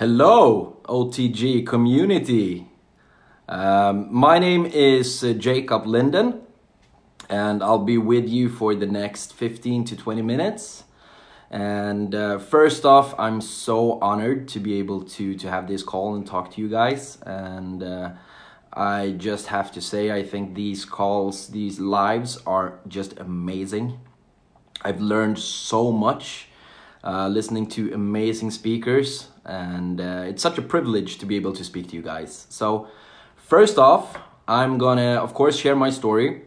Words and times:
Hello, 0.00 0.78
OTG 0.84 1.66
community. 1.66 2.66
Um, 3.46 4.08
my 4.10 4.38
name 4.38 4.64
is 4.64 5.22
uh, 5.22 5.34
Jakob 5.34 5.84
Linden, 5.84 6.40
and 7.28 7.62
I'll 7.62 7.84
be 7.84 7.98
with 7.98 8.26
you 8.26 8.48
for 8.48 8.74
the 8.74 8.86
next 8.86 9.34
15 9.34 9.84
to 9.84 9.96
20 9.96 10.22
minutes. 10.22 10.84
And 11.50 12.14
uh, 12.14 12.38
first 12.38 12.86
off, 12.86 13.14
I'm 13.18 13.42
so 13.42 14.00
honored 14.00 14.48
to 14.48 14.58
be 14.58 14.78
able 14.78 15.02
to, 15.02 15.34
to 15.34 15.50
have 15.50 15.68
this 15.68 15.82
call 15.82 16.14
and 16.14 16.26
talk 16.26 16.50
to 16.52 16.62
you 16.62 16.70
guys. 16.70 17.18
And 17.26 17.82
uh, 17.82 18.12
I 18.72 19.10
just 19.18 19.48
have 19.48 19.70
to 19.72 19.82
say, 19.82 20.10
I 20.10 20.22
think 20.22 20.54
these 20.54 20.86
calls, 20.86 21.48
these 21.48 21.78
lives 21.78 22.38
are 22.46 22.80
just 22.88 23.18
amazing. 23.18 24.00
I've 24.80 25.02
learned 25.02 25.38
so 25.38 25.92
much 25.92 26.46
uh, 27.02 27.28
listening 27.28 27.66
to 27.66 27.92
amazing 27.92 28.50
speakers, 28.50 29.28
and 29.44 30.00
uh, 30.00 30.24
it's 30.26 30.42
such 30.42 30.58
a 30.58 30.62
privilege 30.62 31.18
to 31.18 31.26
be 31.26 31.36
able 31.36 31.52
to 31.52 31.64
speak 31.64 31.88
to 31.90 31.96
you 31.96 32.02
guys. 32.02 32.46
So, 32.50 32.88
first 33.36 33.78
off, 33.78 34.18
I'm 34.46 34.78
gonna, 34.78 35.14
of 35.14 35.32
course, 35.32 35.56
share 35.56 35.76
my 35.76 35.90
story, 35.90 36.42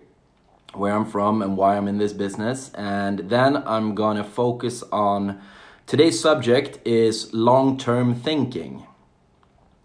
where 0.74 0.94
I'm 0.94 1.06
from, 1.06 1.42
and 1.42 1.58
why 1.58 1.78
I'm 1.78 1.88
in 1.88 1.98
this 1.98 2.14
business, 2.14 2.72
and 2.76 3.20
then 3.30 3.58
I'm 3.66 3.96
gonna 3.96 4.24
focus 4.24 4.84
on 4.92 5.42
today's 5.88 6.20
subject 6.20 6.86
is 6.86 7.34
long 7.34 7.78
term 7.78 8.16
thinking. 8.16 8.86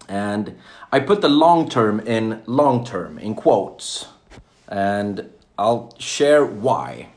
And 0.07 0.57
I 0.91 0.99
put 0.99 1.21
the 1.21 1.29
long 1.29 1.69
term 1.69 1.99
in 1.99 2.41
long 2.45 2.83
term 2.83 3.19
in 3.19 3.35
quotes, 3.35 4.07
and 4.67 5.29
I'll 5.57 5.93
share 5.99 6.45
why. 6.45 7.09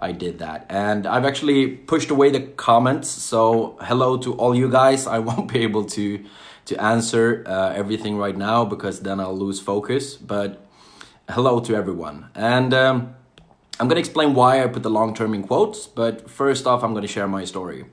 I 0.00 0.12
did 0.12 0.38
that. 0.38 0.66
And 0.70 1.06
I've 1.06 1.26
actually 1.26 1.68
pushed 1.68 2.10
away 2.10 2.30
the 2.30 2.40
comments. 2.40 3.08
So 3.08 3.76
hello 3.82 4.16
to 4.18 4.32
all 4.34 4.54
you 4.54 4.68
guys. 4.70 5.06
I 5.06 5.18
won't 5.28 5.52
be 5.52 5.60
able 5.60 5.84
to 5.96 6.24
to 6.66 6.82
answer 6.82 7.42
uh, 7.46 7.72
everything 7.74 8.16
right 8.16 8.36
now 8.36 8.64
because 8.64 9.00
then 9.00 9.18
I'll 9.20 9.36
lose 9.36 9.60
focus. 9.60 10.16
But 10.16 10.66
hello 11.28 11.60
to 11.60 11.74
everyone. 11.74 12.30
And 12.34 12.72
um, 12.72 13.14
I'm 13.78 13.88
gonna 13.88 14.00
explain 14.00 14.34
why 14.34 14.62
I 14.62 14.66
put 14.68 14.82
the 14.82 14.90
long 14.90 15.14
term 15.14 15.34
in 15.34 15.42
quotes. 15.42 15.86
But 15.86 16.30
first 16.30 16.66
off, 16.66 16.82
I'm 16.82 16.94
gonna 16.94 17.06
share 17.06 17.28
my 17.28 17.44
story. 17.44 17.84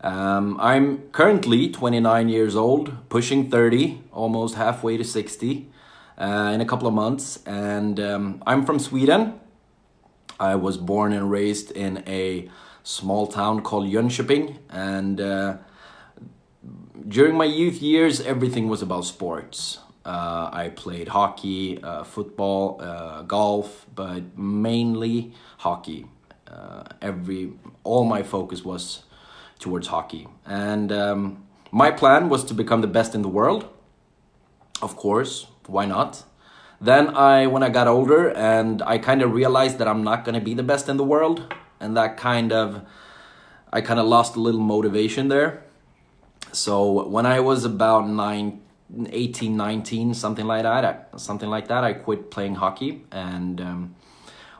Um, 0.00 0.56
I'm 0.60 1.08
currently 1.10 1.70
29 1.70 2.28
years 2.28 2.54
old, 2.54 3.08
pushing 3.08 3.50
30, 3.50 4.02
almost 4.12 4.54
halfway 4.54 4.96
to 4.98 5.04
60 5.04 5.68
uh, 6.18 6.50
in 6.54 6.60
a 6.60 6.66
couple 6.66 6.86
of 6.86 6.94
months, 6.94 7.42
and 7.44 7.98
um, 7.98 8.42
I'm 8.46 8.64
from 8.64 8.78
Sweden. 8.78 9.40
I 10.38 10.54
was 10.54 10.76
born 10.76 11.12
and 11.12 11.30
raised 11.30 11.70
in 11.70 12.02
a 12.06 12.48
small 12.82 13.26
town 13.26 13.62
called 13.62 13.88
Jönköping, 13.88 14.58
and 14.70 15.20
uh, 15.20 15.56
during 17.08 17.36
my 17.36 17.44
youth 17.44 17.80
years, 17.82 18.20
everything 18.20 18.68
was 18.68 18.82
about 18.82 19.04
sports. 19.04 19.78
Uh, 20.04 20.50
I 20.52 20.68
played 20.68 21.08
hockey, 21.08 21.82
uh, 21.82 22.04
football, 22.04 22.78
uh, 22.80 23.22
golf, 23.22 23.86
but 23.94 24.38
mainly 24.38 25.32
hockey. 25.58 26.06
Uh, 26.46 26.84
every 27.02 27.52
all 27.82 28.04
my 28.04 28.22
focus 28.22 28.64
was 28.64 29.02
towards 29.58 29.88
hockey, 29.88 30.28
and 30.46 30.92
um, 30.92 31.44
my 31.72 31.90
plan 31.90 32.28
was 32.28 32.44
to 32.44 32.54
become 32.54 32.82
the 32.82 32.86
best 32.86 33.14
in 33.14 33.22
the 33.22 33.28
world. 33.28 33.68
Of 34.80 34.96
course, 34.96 35.46
why 35.66 35.86
not? 35.86 36.22
Then 36.80 37.08
I, 37.16 37.46
when 37.46 37.62
I 37.62 37.70
got 37.70 37.88
older, 37.88 38.28
and 38.28 38.82
I 38.82 38.98
kind 38.98 39.22
of 39.22 39.32
realized 39.32 39.78
that 39.78 39.88
I'm 39.88 40.04
not 40.04 40.24
gonna 40.24 40.40
be 40.40 40.54
the 40.54 40.62
best 40.62 40.88
in 40.88 40.96
the 40.96 41.04
world, 41.04 41.54
and 41.80 41.96
that 41.96 42.16
kind 42.16 42.52
of, 42.52 42.82
I 43.72 43.80
kind 43.80 43.98
of 43.98 44.06
lost 44.06 44.36
a 44.36 44.40
little 44.40 44.60
motivation 44.60 45.28
there. 45.28 45.62
So 46.52 47.06
when 47.06 47.26
I 47.26 47.40
was 47.40 47.64
about 47.64 48.08
nine, 48.08 48.60
18, 49.10 49.56
19, 49.56 50.14
something 50.14 50.46
like 50.46 50.62
that, 50.62 50.84
I, 50.84 51.16
something 51.16 51.48
like 51.48 51.68
that, 51.68 51.84
I 51.84 51.92
quit 51.92 52.30
playing 52.30 52.56
hockey. 52.56 53.04
And 53.10 53.60
um, 53.60 53.94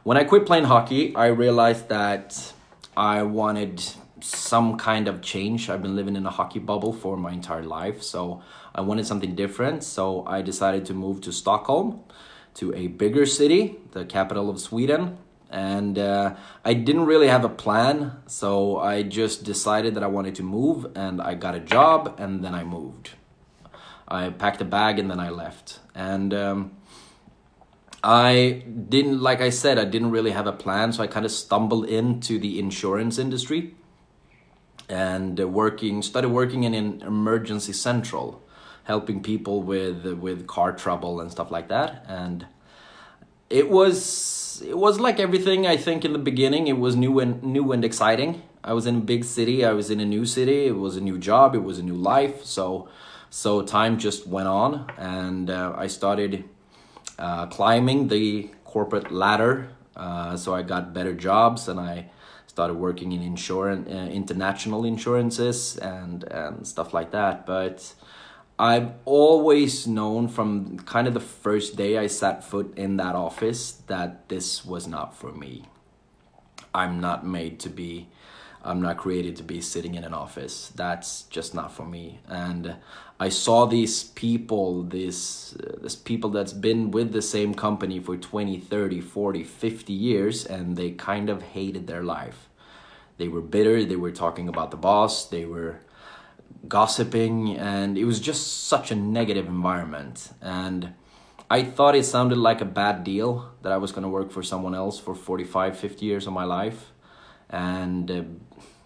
when 0.03 0.17
I 0.17 0.25
quit 0.25 0.47
playing 0.47 0.65
hockey, 0.65 1.15
I 1.15 1.27
realized 1.27 1.89
that 1.89 2.53
I 2.97 3.23
wanted 3.23 3.83
some 4.27 4.77
kind 4.77 5.09
of 5.09 5.23
change. 5.23 5.71
I've 5.71 5.83
been 5.83 5.97
living 5.97 6.17
in 6.17 6.27
a 6.27 6.31
hockey 6.31 6.59
bubble 6.59 6.93
for 6.93 7.17
my 7.17 7.33
entire 7.33 7.63
life, 7.63 8.03
so 8.03 8.43
I 8.75 8.81
wanted 8.81 9.07
something 9.07 9.35
different. 9.35 9.85
So 9.85 10.27
I 10.27 10.43
decided 10.43 10.85
to 10.87 10.95
move 10.95 11.21
to 11.23 11.33
Stockholm, 11.33 12.01
to 12.55 12.75
a 12.75 12.89
bigger 12.89 13.27
city, 13.27 13.77
the 13.93 14.05
capital 14.05 14.51
of 14.51 14.61
Sweden. 14.61 15.19
And 15.49 15.97
uh, 15.97 16.35
I 16.65 16.75
didn't 16.75 17.07
really 17.07 17.29
have 17.29 17.45
a 17.45 17.49
plan, 17.49 18.13
so 18.27 18.79
I 18.79 19.05
just 19.05 19.45
decided 19.45 19.95
that 19.95 20.03
I 20.03 20.09
wanted 20.09 20.35
to 20.37 20.43
move, 20.43 20.91
and 20.97 21.23
I 21.23 21.35
got 21.35 21.55
a 21.55 21.61
job, 21.61 22.17
and 22.19 22.43
then 22.45 22.53
I 22.55 22.65
moved. 22.65 23.11
I 24.09 24.31
packed 24.31 24.61
a 24.61 24.65
bag 24.65 24.99
and 24.99 25.11
then 25.11 25.21
I 25.21 25.31
left. 25.31 25.81
And 25.95 26.35
um, 26.35 26.77
I 28.03 28.65
didn't, 28.89 29.21
like 29.21 29.41
I 29.41 29.51
said, 29.51 29.79
I 29.79 29.85
didn't 29.85 30.11
really 30.11 30.33
have 30.33 30.47
a 30.47 30.53
plan, 30.53 30.93
so 30.93 31.03
I 31.03 31.07
kind 31.07 31.25
of 31.25 31.33
stumbled 31.33 31.87
into 31.87 32.39
the 32.39 32.59
insurance 32.59 33.19
industry 33.19 33.75
and 34.89 35.39
working 35.53 36.03
started 36.03 36.29
working 36.29 36.65
in 36.65 36.75
an 36.75 37.03
emergency 37.03 37.73
central 37.73 38.43
helping 38.87 39.21
people 39.21 39.63
with 39.63 40.07
with 40.07 40.47
car 40.47 40.73
trouble 40.73 41.21
and 41.21 41.31
stuff 41.31 41.51
like 41.51 41.69
that. 41.69 42.05
And 42.09 42.47
it 43.51 43.69
was 43.69 44.63
it 44.67 44.79
was 44.79 44.99
like 44.99 45.21
everything 45.21 45.67
i 45.67 45.77
think 45.77 46.05
in 46.05 46.13
the 46.13 46.25
beginning. 46.31 46.69
It 46.69 46.79
was 46.79 46.95
new 46.97 47.19
and 47.19 47.43
new 47.43 47.73
and 47.73 47.85
exciting. 47.85 48.43
I 48.65 48.73
was 48.73 48.87
in 48.87 48.97
a 48.97 49.01
big 49.01 49.25
city. 49.25 49.65
I 49.65 49.73
was 49.73 49.91
in 49.91 50.01
a 50.01 50.05
new 50.05 50.25
city. 50.25 50.67
It 50.67 50.77
was 50.77 50.97
a 50.97 51.01
new 51.01 51.19
job. 51.19 51.55
It 51.55 51.65
was 51.65 51.79
a 51.79 51.83
new 51.83 51.95
life. 51.95 52.45
So 52.45 52.89
so 53.29 53.63
time 53.63 53.99
just 53.99 54.27
went 54.27 54.49
on. 54.49 54.87
And 54.97 55.51
uh, 55.51 55.75
i 55.77 55.89
started 55.89 56.45
uh, 57.19 57.47
climbing 57.47 58.09
the 58.09 58.51
corporate 58.65 59.11
ladder. 59.11 59.69
Uh, 59.97 60.37
so 60.37 60.55
i 60.55 60.63
got 60.63 60.93
better 60.93 61.15
jobs 61.15 61.69
and 61.69 61.81
i 61.81 62.11
started 62.57 62.73
working 62.73 63.13
in 63.13 63.21
insurance, 63.21 63.87
uh, 63.87 64.09
international 64.21 64.87
insurances 64.87 65.77
and 65.77 66.25
and 66.25 66.67
stuff 66.67 66.95
like 66.95 67.11
that. 67.11 67.45
But 67.45 67.93
I've 68.59 68.93
always 69.05 69.87
known 69.87 70.29
from 70.29 70.79
kind 70.79 71.07
of 71.07 71.13
the 71.13 71.27
first 71.45 71.77
day 71.77 71.99
I 71.99 72.07
set 72.07 72.43
foot 72.43 72.73
in 72.79 72.97
that 72.97 73.15
office 73.15 73.73
that 73.89 74.31
this 74.31 74.65
was 74.65 74.87
not 74.89 75.15
for 75.15 75.33
me. 75.33 75.65
I'm 76.73 76.99
not 76.99 77.27
made 77.27 77.61
to 77.61 77.69
be 77.69 78.09
I'm 78.65 78.81
not 78.81 78.97
created 78.97 79.37
to 79.37 79.43
be 79.45 79.61
sitting 79.61 79.95
in 79.95 80.03
an 80.03 80.15
office. 80.15 80.73
That's 80.75 81.23
just 81.25 81.55
not 81.55 81.71
for 81.73 81.85
me. 81.85 82.21
And 82.27 82.77
I 83.21 83.29
saw 83.29 83.67
these 83.67 84.05
people, 84.05 84.83
this 84.83 85.55
uh, 85.57 85.77
this 85.83 85.95
people 85.95 86.31
that's 86.31 86.55
been 86.55 86.91
with 86.91 87.13
the 87.13 87.23
same 87.23 87.55
company 87.55 88.01
for 88.01 88.17
20, 88.17 88.59
30, 88.59 89.01
40, 89.03 89.45
50 89.45 89.93
years 89.93 90.47
and 90.47 90.77
they 90.77 90.91
kind 90.91 91.29
of 91.29 91.43
hated 91.43 91.87
their 91.87 92.03
life. 92.03 92.46
They 93.19 93.29
were 93.29 93.41
bitter, 93.41 93.85
they 93.85 93.97
were 93.97 94.11
talking 94.11 94.49
about 94.49 94.71
the 94.71 94.77
boss, 94.77 95.27
they 95.27 95.45
were 95.45 95.81
gossiping, 96.69 97.57
and 97.57 97.97
it 97.97 98.05
was 98.05 98.21
just 98.21 98.65
such 98.67 98.91
a 98.91 98.95
negative 98.95 99.47
environment. 99.47 100.33
And 100.43 100.95
I 101.51 101.63
thought 101.63 101.95
it 101.95 102.05
sounded 102.05 102.39
like 102.39 102.61
a 102.61 102.67
bad 102.67 103.05
deal 103.05 103.51
that 103.63 103.73
I 103.73 103.77
was 103.77 103.93
going 103.93 104.03
to 104.03 104.09
work 104.09 104.31
for 104.31 104.43
someone 104.43 104.75
else 104.75 104.99
for 104.99 105.15
45, 105.15 105.79
50 105.79 106.05
years 106.05 106.27
of 106.27 106.33
my 106.33 106.45
life 106.45 106.93
and 107.49 108.11
uh, 108.11 108.23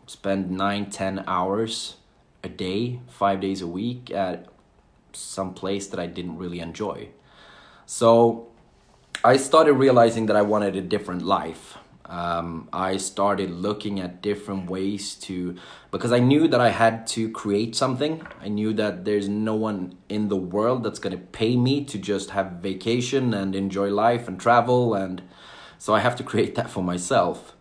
spend 0.07 0.51
nine, 0.51 0.91
10 0.91 1.25
hours 1.27 1.97
a 2.45 2.49
day, 2.49 3.01
five 3.09 3.41
days 3.41 3.62
a 3.62 3.67
week 3.67 4.11
at 4.11 4.47
some 5.12 5.55
place 5.55 5.87
that 5.89 5.99
I 5.99 6.07
didn't 6.07 6.39
really 6.39 6.61
enjoy. 6.61 7.09
So 7.87 8.49
I 9.25 9.37
started 9.37 9.75
realizing 9.75 10.27
that 10.27 10.37
I 10.37 10.43
wanted 10.43 10.77
a 10.77 10.81
different 10.81 11.23
life 11.23 11.77
um, 12.10 12.69
I 12.72 12.97
started 12.97 13.50
looking 13.50 14.00
at 14.00 14.21
different 14.21 14.69
ways 14.69 15.15
to 15.26 15.54
because 15.93 16.10
I 16.10 16.19
knew 16.19 16.48
that 16.48 16.60
I 16.60 16.71
had 16.71 17.06
to 17.09 17.31
create 17.31 17.76
something. 17.76 18.26
I 18.43 18.48
knew 18.48 18.72
that 18.72 19.05
there's 19.05 19.29
no 19.29 19.55
one 19.55 19.96
in 20.08 20.26
the 20.29 20.37
world 20.37 20.82
that's 20.82 20.99
gonna 20.99 21.19
pay 21.19 21.56
me 21.56 21.85
to 21.85 21.99
just 21.99 22.31
have 22.31 22.55
vacation 22.55 23.32
and 23.32 23.55
enjoy 23.55 23.90
life 23.90 24.26
and 24.26 24.40
travel, 24.40 24.93
and 24.93 25.23
so 25.79 25.94
I 25.94 26.00
have 26.00 26.17
to 26.17 26.25
create 26.25 26.56
that 26.56 26.69
for 26.69 26.82
myself. 26.82 27.55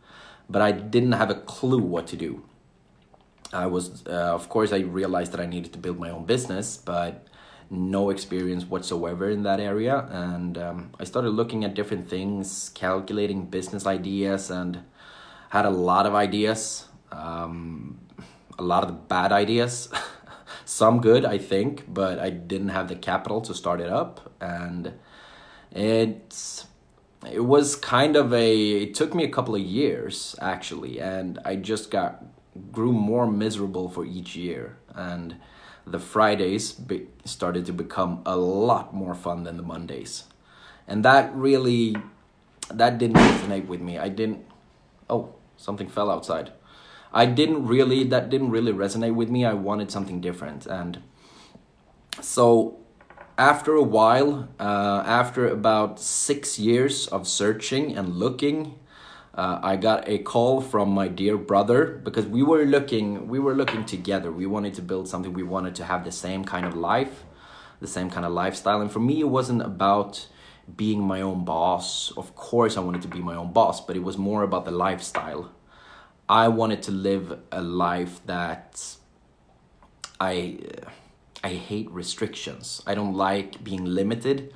But 0.50 0.64
I 0.64 0.72
didn't 0.72 1.12
have 1.12 1.30
a 1.30 1.36
clue 1.36 1.78
what 1.78 2.08
to 2.08 2.18
do. 2.18 2.44
I 3.54 3.68
was, 3.68 4.04
uh, 4.08 4.34
of 4.34 4.50
course, 4.50 4.74
I 4.74 4.80
realized 4.80 5.32
that 5.34 5.40
I 5.40 5.46
needed 5.46 5.74
to 5.74 5.80
build 5.80 6.00
my 6.00 6.10
own 6.10 6.26
business, 6.26 6.76
but 6.76 7.28
no 7.70 8.10
experience 8.10 8.66
whatsoever 8.66 9.30
in 9.30 9.44
that 9.44 9.60
area. 9.60 10.08
And 10.10 10.58
um, 10.58 10.92
i 11.00 11.04
started 11.04 11.30
looking 11.30 11.64
at 11.64 11.74
different 11.74 12.10
things 12.10 12.72
calculating 12.74 13.46
business 13.46 13.86
ideas 13.86 14.50
and 14.50 14.82
had 15.50 15.66
a 15.66 15.70
lot 15.70 16.06
of 16.06 16.16
ideas 16.16 16.88
um, 17.12 18.00
a 18.58 18.64
lot 18.64 18.84
of 18.84 19.08
bad 19.08 19.32
ideas. 19.32 19.90
Some 20.66 21.02
good 21.02 21.26
i 21.26 21.38
think 21.38 21.92
but 21.92 22.20
i 22.20 22.30
didn't 22.30 22.70
have 22.70 22.88
the 22.88 22.96
capital 22.96 23.42
to 23.42 23.54
start 23.54 23.82
it 23.82 23.90
up. 23.90 24.34
And 24.40 24.94
it's 25.72 26.68
it 27.30 27.42
was 27.42 27.76
kind 27.76 28.16
of 28.16 28.34
a 28.34 28.84
it 28.84 28.94
took 28.96 29.14
me 29.14 29.24
a 29.24 29.30
couple 29.30 29.54
of 29.54 29.62
years 29.62 30.36
actually 30.42 31.02
and 31.02 31.38
i 31.44 31.56
just 31.56 31.92
got 31.92 32.24
grew 32.72 32.92
more 32.92 33.28
miserable 33.28 33.90
for 33.90 34.06
each 34.06 34.36
year. 34.36 34.78
And 34.94 35.38
the 35.86 36.00
Fridays 36.00 36.72
be- 36.72 37.08
started 37.26 37.66
to 37.66 37.74
become 37.74 38.22
a 38.26 38.36
lot 38.36 38.94
more 38.94 39.16
fun 39.16 39.44
than 39.44 39.58
the 39.58 39.64
Mondays, 39.64 40.26
and 40.88 41.04
that 41.06 41.34
really 41.36 41.96
that 42.72 42.98
didn't 42.98 43.18
resonate 43.18 43.68
with 43.68 43.82
me. 43.82 43.98
I 43.98 44.10
didn't. 44.10 44.46
Oh, 45.10 45.34
something 45.58 45.88
fell 45.88 46.10
outside. 46.12 46.52
I 47.12 47.26
didn't 47.26 47.66
really 47.66 48.04
that 48.06 48.30
didn't 48.30 48.52
really 48.52 48.74
resonate 48.74 49.16
with 49.16 49.30
me. 49.30 49.46
I 49.46 49.54
wanted 49.54 49.92
something 49.92 50.22
different, 50.22 50.66
and 50.66 51.02
so 52.22 52.80
after 53.40 53.74
a 53.74 53.84
while, 53.84 54.50
uh, 54.60 55.04
after 55.06 55.48
about 55.48 56.00
six 56.00 56.60
years 56.60 57.08
of 57.08 57.26
searching 57.28 57.96
and 57.96 58.16
looking, 58.16 58.76
uh, 59.40 59.58
I 59.64 59.78
got 59.78 60.10
a 60.10 60.18
call 60.18 60.60
from 60.60 60.90
my 60.90 61.08
dear 61.08 61.38
brother 61.38 61.86
because 62.04 62.26
we 62.26 62.44
were 62.44 62.66
looking 62.66 63.30
we 63.30 63.40
were 63.40 63.56
looking 63.56 63.86
together. 63.86 64.34
We 64.34 64.46
wanted 64.46 64.74
to 64.74 64.82
build 64.82 65.08
something. 65.08 65.32
We 65.32 65.44
wanted 65.44 65.76
to 65.76 65.86
have 65.86 66.04
the 66.04 66.12
same 66.12 66.44
kind 66.44 66.66
of 66.66 66.76
life, 66.76 67.24
the 67.80 67.88
same 67.88 68.10
kind 68.10 68.26
of 68.26 68.34
lifestyle. 68.34 68.82
And 68.82 68.92
for 68.92 69.00
me, 69.00 69.22
it 69.22 69.30
wasn't 69.30 69.62
about 69.62 70.28
being 70.76 71.02
my 71.02 71.22
own 71.22 71.46
boss. 71.46 72.12
Of 72.18 72.36
course, 72.36 72.76
I 72.76 72.82
wanted 72.82 73.02
to 73.04 73.08
be 73.08 73.22
my 73.22 73.36
own 73.36 73.54
boss, 73.54 73.80
but 73.80 73.96
it 73.96 74.04
was 74.04 74.18
more 74.18 74.44
about 74.44 74.66
the 74.66 74.72
lifestyle. 74.72 75.50
I 76.28 76.50
wanted 76.50 76.84
to 76.84 76.92
live 76.92 77.40
a 77.50 77.62
life 77.62 78.20
that 78.26 78.98
I 80.20 80.60
I 81.46 81.54
hate 81.54 81.90
restrictions. 81.92 82.84
I 82.86 82.94
don't 82.94 83.16
like 83.16 83.64
being 83.64 83.86
limited. 83.86 84.54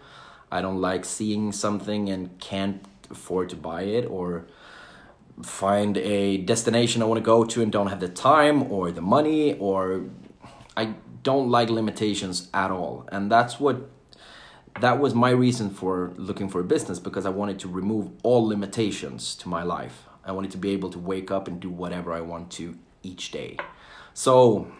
I 0.51 0.61
don't 0.61 0.81
like 0.81 1.05
seeing 1.05 1.53
something 1.53 2.09
and 2.09 2.37
can't 2.39 2.83
afford 3.09 3.47
to 3.51 3.55
buy 3.55 3.83
it 3.83 4.05
or 4.09 4.45
find 5.41 5.97
a 5.97 6.37
destination 6.37 7.01
I 7.01 7.05
want 7.05 7.17
to 7.17 7.23
go 7.23 7.43
to 7.43 7.61
and 7.61 7.71
don't 7.71 7.87
have 7.87 7.99
the 7.99 8.09
time 8.09 8.71
or 8.71 8.91
the 8.91 9.01
money 9.01 9.55
or 9.57 10.05
I 10.77 10.95
don't 11.23 11.49
like 11.49 11.69
limitations 11.69 12.49
at 12.53 12.71
all. 12.71 13.07
And 13.11 13.31
that's 13.31 13.59
what 13.59 13.89
that 14.81 14.99
was 14.99 15.13
my 15.13 15.29
reason 15.29 15.69
for 15.69 16.13
looking 16.17 16.49
for 16.49 16.59
a 16.59 16.63
business 16.63 16.99
because 16.99 17.25
I 17.25 17.29
wanted 17.29 17.59
to 17.59 17.67
remove 17.67 18.11
all 18.23 18.45
limitations 18.45 19.35
to 19.35 19.49
my 19.49 19.63
life. 19.63 20.07
I 20.25 20.31
wanted 20.31 20.51
to 20.51 20.57
be 20.57 20.71
able 20.71 20.89
to 20.91 20.99
wake 20.99 21.31
up 21.31 21.47
and 21.47 21.59
do 21.59 21.69
whatever 21.69 22.13
I 22.13 22.21
want 22.21 22.51
to 22.53 22.77
each 23.03 23.31
day. 23.31 23.57
So, 24.13 24.71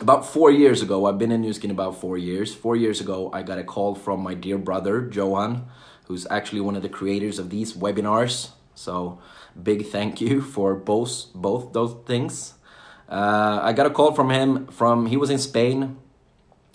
about 0.00 0.24
four 0.24 0.50
years 0.50 0.80
ago, 0.80 1.06
I've 1.06 1.18
been 1.18 1.32
in 1.32 1.42
Nu 1.42 1.52
Skin 1.52 1.70
about 1.70 2.00
four 2.00 2.16
years. 2.16 2.54
Four 2.54 2.76
years 2.76 3.00
ago, 3.00 3.30
I 3.32 3.42
got 3.42 3.58
a 3.58 3.64
call 3.64 3.94
from 3.94 4.20
my 4.20 4.34
dear 4.34 4.56
brother, 4.56 5.10
Johan, 5.12 5.66
who's 6.04 6.26
actually 6.30 6.60
one 6.60 6.76
of 6.76 6.82
the 6.82 6.88
creators 6.88 7.38
of 7.38 7.50
these 7.50 7.74
webinars. 7.74 8.50
So, 8.74 9.18
big 9.60 9.86
thank 9.86 10.20
you 10.20 10.40
for 10.40 10.74
both 10.74 11.26
both 11.34 11.72
those 11.72 11.94
things. 12.06 12.54
Uh, 13.08 13.60
I 13.62 13.72
got 13.72 13.86
a 13.86 13.90
call 13.90 14.12
from 14.12 14.30
him 14.30 14.66
from 14.68 15.06
he 15.06 15.16
was 15.16 15.30
in 15.30 15.38
Spain 15.38 15.96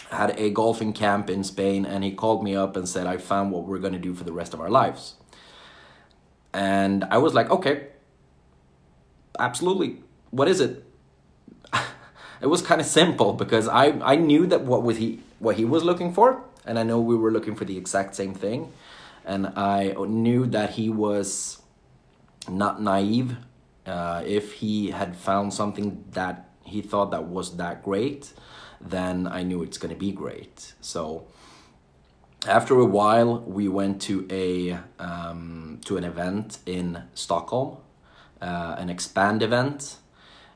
had 0.09 0.39
a 0.39 0.49
golfing 0.49 0.93
camp 0.93 1.29
in 1.29 1.43
Spain 1.43 1.85
and 1.85 2.03
he 2.03 2.11
called 2.11 2.43
me 2.43 2.55
up 2.55 2.75
and 2.75 2.87
said, 2.87 3.07
I 3.07 3.17
found 3.17 3.51
what 3.51 3.65
we're 3.65 3.79
to 3.79 3.99
do 3.99 4.13
for 4.13 4.23
the 4.23 4.33
rest 4.33 4.53
of 4.53 4.61
our 4.61 4.69
lives. 4.69 5.15
And 6.53 7.03
I 7.05 7.17
was 7.17 7.33
like, 7.33 7.49
okay, 7.49 7.87
absolutely. 9.39 10.03
What 10.31 10.47
is 10.47 10.59
it? 10.61 10.83
it 12.41 12.47
was 12.47 12.61
kind 12.61 12.79
of 12.79 12.87
simple 12.87 13.33
because 13.33 13.67
I, 13.67 13.87
I 14.01 14.15
knew 14.15 14.45
that 14.47 14.61
what 14.61 14.83
was 14.83 14.97
he 14.97 15.19
what 15.39 15.57
he 15.57 15.65
was 15.65 15.83
looking 15.83 16.13
for 16.13 16.43
and 16.65 16.79
I 16.79 16.83
know 16.83 16.99
we 16.99 17.15
were 17.15 17.31
looking 17.31 17.55
for 17.55 17.65
the 17.65 17.77
exact 17.77 18.15
same 18.15 18.33
thing 18.33 18.71
and 19.25 19.47
I 19.47 19.93
knew 20.07 20.45
that 20.47 20.71
he 20.71 20.89
was 20.89 21.61
not 22.49 22.81
naive 22.81 23.37
uh, 23.85 24.23
if 24.25 24.53
he 24.53 24.91
had 24.91 25.15
found 25.15 25.53
something 25.53 26.03
that 26.11 26.49
he 26.63 26.81
thought 26.81 27.11
that 27.11 27.25
was 27.25 27.57
that 27.57 27.83
great 27.83 28.33
then 28.81 29.27
I 29.27 29.43
knew 29.43 29.63
it's 29.63 29.77
going 29.77 29.93
to 29.93 29.99
be 29.99 30.11
great. 30.11 30.73
So 30.81 31.25
after 32.47 32.79
a 32.79 32.85
while, 32.85 33.39
we 33.41 33.67
went 33.67 34.01
to 34.03 34.27
a 34.29 34.79
um, 34.99 35.79
to 35.85 35.97
an 35.97 36.03
event 36.03 36.59
in 36.65 37.03
Stockholm, 37.13 37.77
uh, 38.41 38.75
an 38.77 38.89
expand 38.89 39.41
event, 39.41 39.97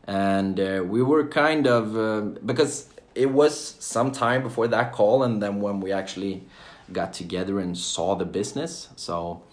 and 0.06 0.60
uh, 0.60 0.84
we 0.86 1.02
were 1.02 1.28
kind 1.28 1.68
of 1.68 1.98
uh, 1.98 2.22
because 2.46 2.90
it 3.16 3.32
was 3.32 3.76
some 3.80 4.12
time 4.12 4.44
before 4.44 4.68
that 4.68 4.92
call, 4.92 5.24
and 5.24 5.42
then 5.42 5.62
when 5.62 5.80
we 5.80 5.92
actually 5.92 6.44
got 6.92 7.14
together 7.14 7.60
and 7.60 7.78
saw 7.78 8.16
the 8.16 8.26
business, 8.26 8.90
so. 8.96 9.44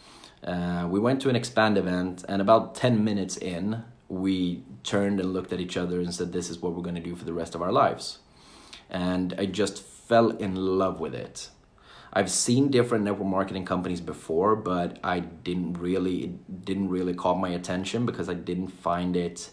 Uh, 0.47 0.87
we 0.89 1.01
went 1.01 1.21
to 1.23 1.29
an 1.29 1.37
expand 1.37 1.77
event, 1.77 2.25
and 2.29 2.41
about 2.41 2.75
10 2.75 3.03
minutes 3.03 3.37
in, 3.37 3.83
we 4.09 4.63
turned 4.85 5.19
and 5.19 5.33
looked 5.33 5.53
at 5.53 5.61
each 5.61 5.77
other 5.77 6.01
and 6.01 6.15
said, 6.15 6.33
This 6.33 6.49
is 6.49 6.63
what 6.63 6.75
we're 6.75 6.83
going 6.83 6.95
to 6.95 7.01
do 7.01 7.17
for 7.17 7.25
the 7.25 7.33
rest 7.33 7.55
of 7.55 7.63
our 7.63 7.73
lives 7.73 8.19
and 8.91 9.35
I 9.39 9.47
just 9.47 9.83
fell 9.83 10.31
in 10.31 10.55
love 10.55 11.01
with 11.01 11.15
it. 11.15 11.51
I've 12.13 12.31
seen 12.31 12.71
different 12.71 13.05
network 13.05 13.29
marketing 13.29 13.65
companies 13.65 14.01
before, 14.01 14.57
but 14.57 14.99
I 15.05 15.21
didn't 15.21 15.75
really 15.75 16.25
it 16.25 16.65
didn't 16.65 16.89
really 16.89 17.15
caught 17.15 17.39
my 17.39 17.51
attention 17.51 18.07
because 18.07 18.29
I 18.29 18.35
didn't 18.35 18.69
find 18.69 19.17
it 19.17 19.51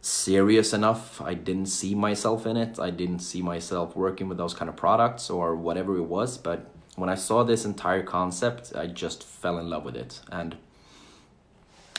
serious 0.00 0.72
enough. 0.72 1.20
I 1.20 1.34
didn't 1.34 1.66
see 1.66 1.94
myself 1.94 2.46
in 2.46 2.56
it. 2.56 2.78
I 2.78 2.90
didn't 2.90 3.20
see 3.20 3.42
myself 3.42 3.96
working 3.96 4.28
with 4.28 4.38
those 4.38 4.54
kind 4.54 4.68
of 4.68 4.76
products 4.76 5.30
or 5.30 5.56
whatever 5.56 5.96
it 5.96 6.02
was, 6.02 6.38
but 6.38 6.70
when 6.96 7.08
I 7.08 7.14
saw 7.14 7.42
this 7.42 7.64
entire 7.64 8.02
concept, 8.02 8.72
I 8.74 8.86
just 8.86 9.24
fell 9.24 9.58
in 9.58 9.68
love 9.68 9.84
with 9.84 9.96
it 9.96 10.20
and 10.30 10.56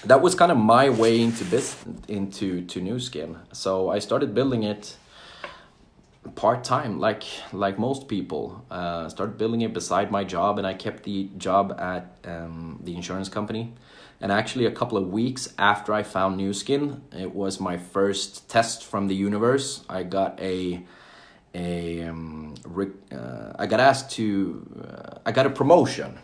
that 0.06 0.22
was 0.22 0.36
kind 0.36 0.52
of 0.52 0.58
my 0.58 0.90
way 0.90 1.22
into 1.22 1.44
this 1.44 1.84
into 2.08 2.64
to 2.66 2.82
Nu 2.82 3.00
Skin. 3.00 3.38
So 3.52 3.90
I 3.90 4.00
started 4.00 4.36
building 4.36 4.64
it 4.64 4.98
part 6.36 6.64
time, 6.64 7.00
like 7.00 7.24
like 7.52 7.80
most 7.80 8.08
people. 8.08 8.66
Uh, 8.70 9.10
started 9.10 9.38
building 9.38 9.62
it 9.62 9.74
beside 9.74 10.12
my 10.12 10.24
job, 10.24 10.58
and 10.58 10.68
I 10.68 10.74
kept 10.74 11.04
the 11.04 11.30
job 11.38 11.76
at 11.80 12.18
um, 12.26 12.80
the 12.84 12.96
insurance 12.96 13.30
company. 13.30 13.74
And 14.22 14.32
actually, 14.32 14.66
a 14.66 14.72
couple 14.72 14.98
of 14.98 15.12
weeks 15.12 15.54
after 15.58 15.94
I 15.94 16.04
found 16.04 16.38
Nu 16.38 16.54
Skin, 16.54 17.02
it 17.12 17.34
was 17.34 17.60
my 17.60 17.78
first 17.78 18.50
test 18.50 18.84
from 18.84 19.08
the 19.08 19.16
universe. 19.16 19.84
I 19.90 20.04
got 20.04 20.40
a 20.40 20.84
a 21.56 22.04
um, 22.04 22.54
uh, 23.12 23.54
I 23.58 23.66
got 23.66 23.80
asked 23.80 24.12
to 24.12 24.86
uh, 24.88 25.20
I 25.26 25.32
got 25.32 25.46
a 25.46 25.50
promotion 25.50 26.20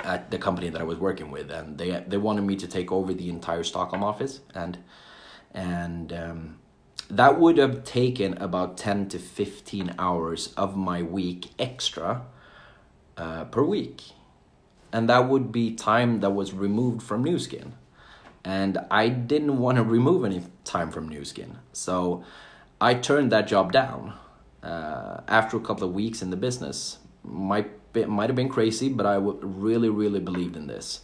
at 0.00 0.30
the 0.30 0.38
company 0.38 0.68
that 0.68 0.80
I 0.80 0.84
was 0.84 0.98
working 0.98 1.30
with, 1.30 1.50
and 1.50 1.78
they 1.78 2.04
they 2.06 2.18
wanted 2.18 2.42
me 2.42 2.56
to 2.56 2.66
take 2.66 2.92
over 2.92 3.14
the 3.14 3.30
entire 3.30 3.64
Stockholm 3.64 4.04
office, 4.04 4.40
and 4.54 4.78
and 5.54 6.12
um, 6.12 6.58
that 7.10 7.40
would 7.40 7.56
have 7.56 7.84
taken 7.84 8.36
about 8.36 8.76
10 8.76 9.08
to 9.08 9.18
15 9.18 9.94
hours 9.98 10.52
of 10.56 10.76
my 10.76 11.02
week 11.02 11.50
extra 11.58 12.22
uh, 13.16 13.44
per 13.44 13.62
week. 13.62 14.02
And 14.92 15.08
that 15.08 15.28
would 15.28 15.50
be 15.50 15.74
time 15.74 16.20
that 16.20 16.30
was 16.30 16.52
removed 16.52 17.02
from 17.02 17.24
Nu 17.24 17.38
Skin. 17.38 17.74
And 18.44 18.78
I 18.90 19.08
didn't 19.08 19.58
want 19.58 19.76
to 19.76 19.84
remove 19.84 20.24
any 20.24 20.42
time 20.64 20.90
from 20.90 21.08
Nu 21.08 21.24
Skin. 21.24 21.58
So 21.72 22.24
I 22.80 22.94
turned 22.94 23.32
that 23.32 23.48
job 23.48 23.72
down 23.72 24.14
uh, 24.62 25.20
after 25.26 25.56
a 25.56 25.60
couple 25.60 25.88
of 25.88 25.94
weeks 25.94 26.22
in 26.22 26.30
the 26.30 26.36
business. 26.36 26.98
Might, 27.24 27.92
be, 27.92 28.04
might 28.04 28.28
have 28.28 28.36
been 28.36 28.48
crazy, 28.48 28.88
but 28.88 29.04
I 29.04 29.16
really, 29.16 29.88
really 29.88 30.20
believed 30.20 30.56
in 30.56 30.66
this. 30.66 31.00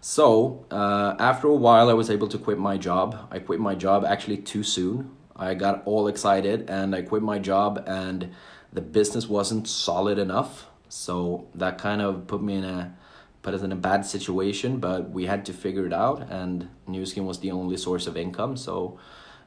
So 0.00 0.66
uh, 0.70 1.14
after 1.18 1.48
a 1.48 1.54
while, 1.54 1.88
I 1.88 1.94
was 1.94 2.10
able 2.10 2.28
to 2.28 2.38
quit 2.38 2.58
my 2.58 2.76
job. 2.76 3.28
I 3.30 3.38
quit 3.38 3.60
my 3.60 3.74
job 3.74 4.04
actually 4.04 4.38
too 4.38 4.62
soon. 4.62 5.10
I 5.36 5.54
got 5.54 5.82
all 5.86 6.08
excited 6.08 6.68
and 6.68 6.94
I 6.94 7.02
quit 7.02 7.22
my 7.22 7.38
job 7.38 7.82
and 7.86 8.32
the 8.72 8.80
business 8.80 9.28
wasn't 9.28 9.66
solid 9.66 10.18
enough. 10.18 10.66
So 10.88 11.48
that 11.54 11.78
kind 11.78 12.02
of 12.02 12.26
put 12.26 12.42
me 12.42 12.56
in 12.56 12.64
a 12.64 12.94
put 13.42 13.52
us 13.52 13.62
in 13.62 13.72
a 13.72 13.76
bad 13.76 14.06
situation, 14.06 14.78
but 14.78 15.10
we 15.10 15.26
had 15.26 15.44
to 15.46 15.52
figure 15.52 15.86
it 15.86 15.92
out 15.92 16.30
and 16.30 16.68
Nu 16.86 17.04
Skin 17.04 17.26
was 17.26 17.40
the 17.40 17.50
only 17.50 17.76
source 17.76 18.06
of 18.06 18.16
income. 18.16 18.56
So 18.56 18.98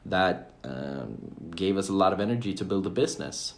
that 0.09 0.51
um, 0.63 1.51
gave 1.55 1.77
us 1.77 1.89
a 1.89 1.93
lot 1.93 2.13
of 2.13 2.19
energy 2.19 2.53
to 2.53 2.65
build 2.65 2.85
a 2.85 2.89
business. 2.89 3.55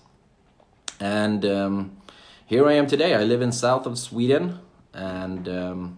And 1.00 1.46
um, 1.46 1.98
here 2.46 2.68
I 2.68 2.74
am 2.74 2.88
today. 2.88 3.16
I 3.16 3.24
live 3.24 3.42
in 3.42 3.52
south 3.52 3.86
of 3.86 3.98
Sweden 3.98 4.60
and 4.94 5.48
um, 5.48 5.98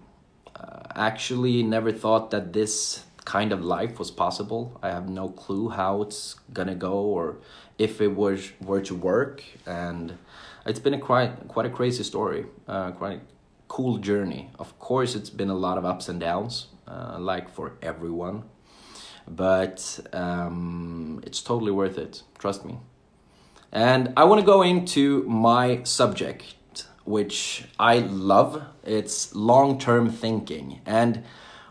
uh, 0.56 0.84
actually 0.96 1.64
never 1.64 1.92
thought 1.92 2.32
that 2.32 2.54
this 2.54 3.06
kind 3.26 3.52
of 3.52 3.64
life 3.64 4.00
was 4.00 4.12
possible. 4.12 4.80
I 4.82 4.90
have 4.90 5.10
no 5.10 5.30
clue 5.30 5.70
how 5.70 6.02
it's 6.02 6.36
gonna 6.54 6.76
go 6.76 6.94
or 6.94 7.38
if 7.78 8.02
it 8.02 8.16
was 8.16 8.52
were 8.62 8.82
to 8.82 8.96
work, 8.96 9.44
and 9.66 10.18
it's 10.66 10.80
been 10.80 10.94
a 10.94 11.00
quite 11.00 11.48
quite 11.48 11.66
a 11.66 11.70
crazy 11.70 12.04
story, 12.04 12.46
uh, 12.68 12.92
quite 12.92 13.14
a 13.14 13.22
cool 13.68 13.98
journey. 13.98 14.50
Of 14.60 14.78
course, 14.80 15.16
it's 15.16 15.30
been 15.30 15.50
a 15.50 15.56
lot 15.56 15.78
of 15.78 15.86
ups 15.86 16.10
and 16.10 16.20
downs, 16.20 16.68
uh, 16.88 17.18
like 17.20 17.50
for 17.50 17.74
everyone, 17.82 18.44
but 19.28 20.00
um, 20.14 21.22
it's 21.26 21.42
totally 21.42 21.72
worth 21.72 21.98
it. 21.98 22.24
Trust 22.38 22.66
me. 22.66 22.78
And 23.72 24.14
I 24.18 24.26
want 24.26 24.42
to 24.42 24.46
go 24.46 24.62
into 24.62 25.24
my 25.24 25.84
subject, 25.84 26.86
which 27.06 27.66
I 27.80 28.00
love. 28.00 28.64
It's 28.84 29.34
long 29.34 29.80
term 29.80 30.10
thinking 30.10 30.82
and 30.86 31.24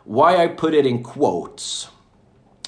why 0.04 0.36
I 0.38 0.46
put 0.46 0.74
it 0.74 0.86
in 0.86 1.02
quotes 1.02 1.88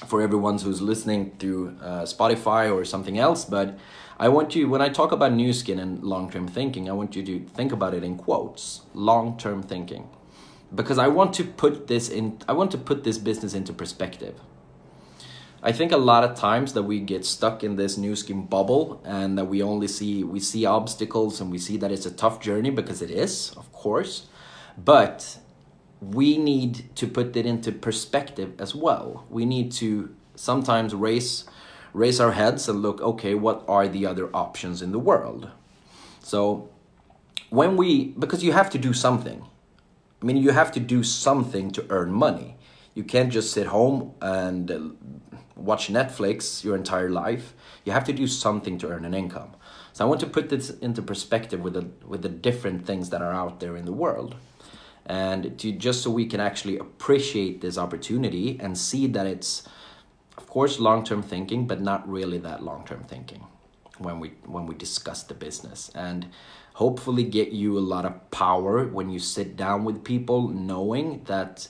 for 0.07 0.21
everyone 0.21 0.57
who's 0.59 0.81
listening 0.81 1.35
through 1.39 1.77
uh, 1.81 2.03
Spotify 2.03 2.73
or 2.73 2.85
something 2.85 3.17
else. 3.17 3.45
But 3.45 3.77
I 4.19 4.29
want 4.29 4.55
you, 4.55 4.69
when 4.69 4.81
I 4.81 4.89
talk 4.89 5.11
about 5.11 5.33
Nu 5.33 5.51
Skin 5.53 5.79
and 5.79 6.03
long 6.03 6.29
term 6.29 6.47
thinking, 6.47 6.89
I 6.89 6.93
want 6.93 7.15
you 7.15 7.23
to 7.23 7.39
think 7.39 7.71
about 7.71 7.93
it 7.93 8.03
in 8.03 8.17
quotes 8.17 8.81
long 8.93 9.37
term 9.37 9.63
thinking. 9.63 10.09
Because 10.73 10.97
I 10.97 11.07
want 11.07 11.33
to 11.35 11.43
put 11.43 11.87
this 11.87 12.09
in, 12.09 12.39
I 12.47 12.53
want 12.53 12.71
to 12.71 12.77
put 12.77 13.03
this 13.03 13.17
business 13.17 13.53
into 13.53 13.73
perspective. 13.73 14.39
I 15.65 15.71
think 15.71 15.93
a 15.93 15.97
lot 15.97 16.25
of 16.25 16.35
times 16.35 16.73
that 16.73 16.83
we 16.83 16.99
get 16.99 17.23
stuck 17.23 17.63
in 17.63 17.77
this 17.77 17.97
Nu 17.97 18.17
Skin 18.17 18.45
bubble 18.45 19.01
and 19.05 19.37
that 19.37 19.45
we 19.45 19.63
only 19.63 19.87
see 19.87 20.21
we 20.21 20.41
see 20.41 20.65
obstacles 20.65 21.39
and 21.39 21.49
we 21.49 21.57
see 21.57 21.77
that 21.77 21.89
it's 21.89 22.05
a 22.05 22.11
tough 22.11 22.41
journey 22.41 22.69
because 22.69 23.01
it 23.01 23.09
is, 23.09 23.53
of 23.55 23.71
course. 23.71 24.27
But 24.77 25.37
we 26.01 26.37
need 26.37 26.93
to 26.97 27.07
put 27.07 27.33
it 27.37 27.45
into 27.45 27.71
perspective 27.71 28.51
as 28.59 28.75
well. 28.75 29.25
We 29.29 29.45
need 29.45 29.71
to 29.73 30.13
sometimes 30.35 30.93
raise 30.93 31.45
raise 31.93 32.19
our 32.19 32.33
heads 32.33 32.67
and 32.67 32.81
look, 32.81 32.99
okay, 32.99 33.33
what 33.33 33.63
are 33.65 33.87
the 33.87 34.05
other 34.05 34.29
options 34.35 34.81
in 34.81 34.91
the 34.91 34.99
world? 34.99 35.49
So 36.21 36.67
when 37.49 37.77
we 37.77 38.07
because 38.19 38.43
you 38.43 38.51
have 38.51 38.69
to 38.71 38.77
do 38.77 38.91
something. 38.91 39.45
I 40.21 40.25
mean, 40.25 40.37
you 40.37 40.51
have 40.51 40.71
to 40.73 40.79
do 40.79 41.03
something 41.03 41.71
to 41.71 41.85
earn 41.89 42.11
money. 42.11 42.55
You 42.93 43.03
can't 43.03 43.31
just 43.31 43.51
sit 43.51 43.67
home 43.67 44.13
and 44.21 44.71
uh, 44.71 44.79
watch 45.55 45.87
Netflix 45.87 46.63
your 46.63 46.75
entire 46.75 47.09
life. 47.09 47.53
You 47.85 47.91
have 47.91 48.03
to 48.05 48.13
do 48.13 48.27
something 48.27 48.77
to 48.79 48.87
earn 48.89 49.05
an 49.05 49.13
income. 49.13 49.55
So 49.93 50.05
I 50.05 50.07
want 50.07 50.21
to 50.21 50.27
put 50.27 50.49
this 50.49 50.69
into 50.69 51.01
perspective 51.01 51.61
with 51.61 51.73
the 51.73 51.87
with 52.05 52.21
the 52.21 52.29
different 52.29 52.85
things 52.85 53.09
that 53.09 53.21
are 53.21 53.33
out 53.33 53.59
there 53.59 53.75
in 53.75 53.85
the 53.85 53.93
world 53.93 54.35
and 55.05 55.57
to 55.59 55.71
just 55.71 56.01
so 56.01 56.09
we 56.09 56.25
can 56.25 56.39
actually 56.39 56.77
appreciate 56.77 57.61
this 57.61 57.77
opportunity 57.77 58.57
and 58.59 58.77
see 58.77 59.07
that 59.07 59.25
it's 59.25 59.67
of 60.37 60.47
course 60.47 60.79
long-term 60.79 61.21
thinking 61.21 61.67
but 61.67 61.81
not 61.81 62.07
really 62.09 62.37
that 62.37 62.63
long-term 62.63 63.03
thinking 63.03 63.45
when 63.97 64.19
we 64.19 64.29
when 64.45 64.65
we 64.65 64.73
discuss 64.75 65.23
the 65.23 65.33
business 65.33 65.91
and 65.93 66.25
hopefully 66.75 67.23
get 67.23 67.49
you 67.49 67.77
a 67.77 67.81
lot 67.81 68.05
of 68.05 68.31
power 68.31 68.87
when 68.87 69.09
you 69.09 69.19
sit 69.19 69.55
down 69.55 69.83
with 69.83 70.03
people 70.03 70.47
knowing 70.47 71.21
that 71.25 71.67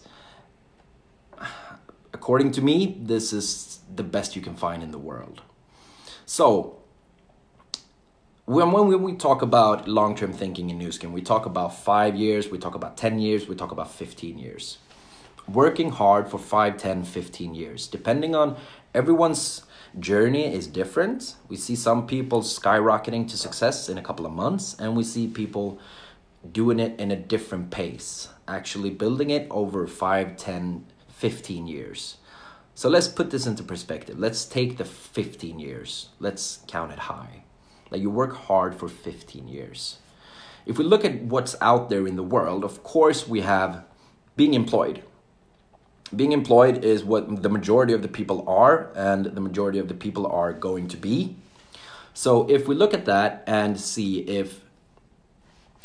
according 2.24 2.52
to 2.58 2.62
me 2.62 2.98
this 3.14 3.34
is 3.34 3.48
the 3.94 4.08
best 4.16 4.36
you 4.38 4.42
can 4.42 4.56
find 4.56 4.82
in 4.82 4.92
the 4.92 5.04
world 5.10 5.42
so 6.26 6.80
when, 8.46 8.72
when 8.72 9.02
we 9.02 9.14
talk 9.14 9.42
about 9.42 9.88
long 9.88 10.16
term 10.16 10.34
thinking 10.34 10.70
in 10.70 10.78
Nu 10.78 10.92
Skin, 10.92 11.14
we 11.14 11.22
talk 11.22 11.46
about 11.46 11.76
five 11.76 12.16
years, 12.16 12.50
we 12.50 12.58
talk 12.58 12.76
about 12.76 12.98
10 12.98 13.20
years, 13.20 13.48
we 13.48 13.56
talk 13.56 13.72
about 13.72 13.92
15 13.92 14.38
years. 14.38 14.80
Working 15.48 15.92
hard 15.92 16.30
for 16.30 16.38
5, 16.38 16.78
10, 16.78 17.04
15 17.04 17.56
years. 17.56 17.88
Depending 17.88 18.36
on 18.36 18.58
everyone's 18.94 19.64
journey 20.00 20.54
is 20.54 20.68
different. 20.68 21.36
We 21.48 21.56
see 21.56 21.76
some 21.76 22.08
people 22.08 22.42
skyrocketing 22.42 23.30
to 23.30 23.38
success 23.38 23.88
in 23.88 23.98
a 23.98 24.02
couple 24.02 24.26
of 24.26 24.34
months, 24.34 24.76
and 24.80 24.96
we 24.96 25.04
see 25.04 25.28
people 25.28 25.80
doing 26.52 26.80
it 26.80 27.00
in 27.00 27.12
a 27.12 27.16
different 27.16 27.72
pace, 27.72 28.28
actually 28.48 28.90
building 28.90 29.30
it 29.30 29.48
over 29.50 29.88
5, 29.88 30.36
10, 30.36 30.86
15 31.24 31.68
years. 31.68 32.18
So 32.76 32.90
let's 32.90 33.08
put 33.08 33.32
this 33.32 33.48
into 33.48 33.64
perspective. 33.64 34.20
Let's 34.20 34.44
take 34.44 34.76
the 34.76 34.84
15 34.84 35.58
years, 35.58 36.10
let's 36.20 36.60
count 36.68 36.92
it 36.92 37.00
high 37.00 37.44
Like 37.90 38.02
you 38.02 38.10
work 38.10 38.36
hard 38.36 38.76
for 38.76 38.90
15 38.90 39.48
years. 39.48 40.00
If 40.66 40.78
we 40.78 40.84
look 40.84 41.06
at 41.06 41.22
what's 41.22 41.56
out 41.62 41.90
there 41.90 42.06
in 42.06 42.18
the 42.18 42.30
world, 42.36 42.66
of 42.66 42.84
course, 42.84 43.26
we 43.26 43.40
have 43.40 43.86
being 44.36 44.54
employed. 44.54 45.04
Being 46.14 46.34
employed 46.34 46.84
is 46.84 47.06
what 47.06 47.42
the 47.42 47.50
majority 47.50 47.94
of 47.94 48.02
the 48.02 48.10
people 48.10 48.44
are, 48.46 48.92
and 48.94 49.28
the 49.28 49.42
majority 49.50 49.80
of 49.80 49.88
the 49.88 50.00
people 50.06 50.28
are 50.28 50.52
going 50.52 50.90
to 50.90 50.98
be. 50.98 51.38
So 52.14 52.50
if 52.50 52.68
we 52.68 52.76
look 52.76 52.94
at 52.94 53.06
that 53.06 53.46
and 53.48 53.80
see 53.80 54.12
if 54.40 54.60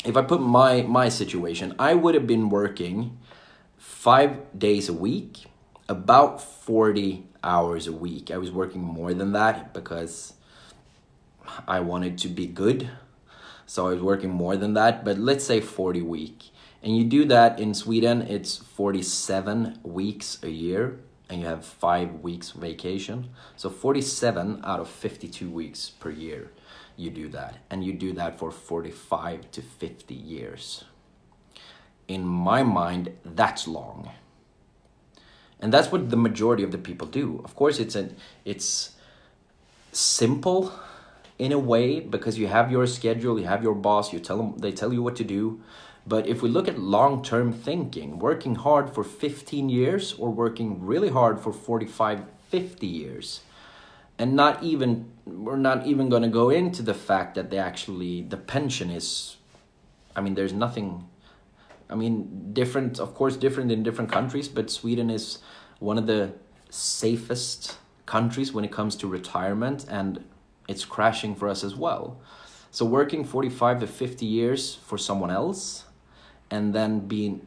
if 0.03 0.17
I 0.17 0.21
put 0.21 0.41
my 0.41 0.81
my 0.81 1.07
situation, 1.07 1.75
I 1.79 1.91
would 2.01 2.15
have 2.15 2.27
been 2.27 2.49
working 2.49 3.17
five 3.79 4.59
days 4.59 4.89
a 4.89 4.93
week, 4.93 5.45
about 5.87 6.41
40 6.41 7.25
hours 7.43 7.87
a 7.87 7.91
week. 7.91 8.29
I 8.29 8.37
was 8.37 8.51
working 8.51 8.81
more 8.81 9.13
than 9.13 9.31
that 9.31 9.73
because 9.73 10.33
I 11.67 11.79
wanted 11.79 12.17
to 12.19 12.27
be 12.27 12.45
good. 12.45 12.89
So 13.65 13.87
I 13.87 13.93
was 13.93 14.01
working 14.01 14.29
more 14.29 14.55
than 14.55 14.73
that, 14.73 15.03
but 15.03 15.17
let's 15.17 15.45
say 15.45 15.61
40 15.61 16.01
week. 16.01 16.51
And 16.83 16.95
you 16.95 17.03
do 17.03 17.25
that 17.25 17.59
in 17.59 17.73
Sweden, 17.73 18.21
it's 18.21 18.57
47 18.57 19.79
weeks 19.83 20.37
a 20.43 20.49
year 20.49 20.99
and 21.29 21.41
you 21.41 21.47
have 21.47 21.65
5 21.65 22.21
weeks 22.21 22.51
vacation. 22.51 23.29
So 23.55 23.69
47 23.69 24.61
out 24.63 24.79
of 24.79 24.89
52 24.89 25.49
weeks 25.49 25.89
per 25.89 26.09
year 26.09 26.51
you 26.99 27.09
do 27.09 27.29
that 27.29 27.55
and 27.69 27.83
you 27.83 27.93
do 27.93 28.11
that 28.13 28.37
for 28.37 28.51
45 28.51 29.49
to 29.51 29.61
50 29.61 30.13
years. 30.13 30.83
In 32.09 32.25
my 32.25 32.63
mind, 32.63 33.11
that's 33.23 33.67
long. 33.67 34.09
And 35.59 35.71
that's 35.71 35.91
what 35.91 36.09
the 36.09 36.17
majority 36.17 36.63
of 36.63 36.71
the 36.71 36.77
people 36.77 37.07
do. 37.07 37.41
Of 37.45 37.55
course, 37.55 37.79
it's 37.79 37.95
a, 37.95 38.09
it's 38.45 38.95
simple 39.91 40.73
in 41.37 41.51
a 41.51 41.59
way 41.59 41.99
because 41.99 42.39
you 42.39 42.47
have 42.47 42.71
your 42.71 42.87
schedule, 42.87 43.39
you 43.39 43.45
have 43.45 43.61
your 43.61 43.75
boss, 43.75 44.11
you 44.11 44.19
tell 44.19 44.37
them 44.37 44.57
they 44.57 44.71
tell 44.71 44.91
you 44.91 45.03
what 45.03 45.15
to 45.17 45.23
do. 45.23 45.61
But 46.07 46.25
if 46.25 46.41
we 46.41 46.49
look 46.49 46.67
at 46.67 46.79
long-term 46.79 47.53
thinking, 47.53 48.17
working 48.17 48.55
hard 48.55 48.89
for 48.89 49.03
15 49.03 49.69
years 49.69 50.13
or 50.13 50.31
working 50.31 50.83
really 50.83 51.09
hard 51.09 51.39
for 51.39 51.53
45, 51.53 52.23
50 52.49 52.87
years, 52.87 53.41
and 54.17 54.35
not 54.35 54.63
even 54.63 55.11
we're 55.25 55.55
not 55.55 55.85
even 55.85 56.09
going 56.09 56.23
to 56.23 56.29
go 56.29 56.49
into 56.49 56.81
the 56.81 56.95
fact 56.95 57.35
that 57.35 57.51
they 57.51 57.59
actually 57.59 58.23
the 58.23 58.37
pension 58.37 58.89
is 58.89 59.37
I 60.15 60.21
mean 60.21 60.33
there's 60.33 60.53
nothing 60.53 61.07
I 61.89 61.95
mean 61.95 62.53
different 62.53 62.99
of 62.99 63.15
course 63.15 63.35
different 63.37 63.71
in 63.71 63.83
different 63.83 64.11
countries, 64.11 64.47
but 64.47 64.69
Sweden 64.69 65.09
is 65.09 65.39
one 65.79 65.97
of 65.97 66.07
the 66.07 66.33
safest 66.69 67.77
countries 68.05 68.53
when 68.53 68.63
it 68.63 68.71
comes 68.71 68.95
to 68.97 69.07
retirement 69.07 69.85
and 69.89 70.23
it's 70.67 70.85
crashing 70.85 71.35
for 71.35 71.47
us 71.47 71.63
as 71.63 71.75
well. 71.75 72.19
So 72.71 72.85
working 72.85 73.23
45 73.23 73.79
to 73.79 73.87
50 73.87 74.25
years 74.25 74.75
for 74.75 74.97
someone 74.97 75.31
else 75.31 75.85
and 76.51 76.73
then 76.73 77.07
being 77.07 77.45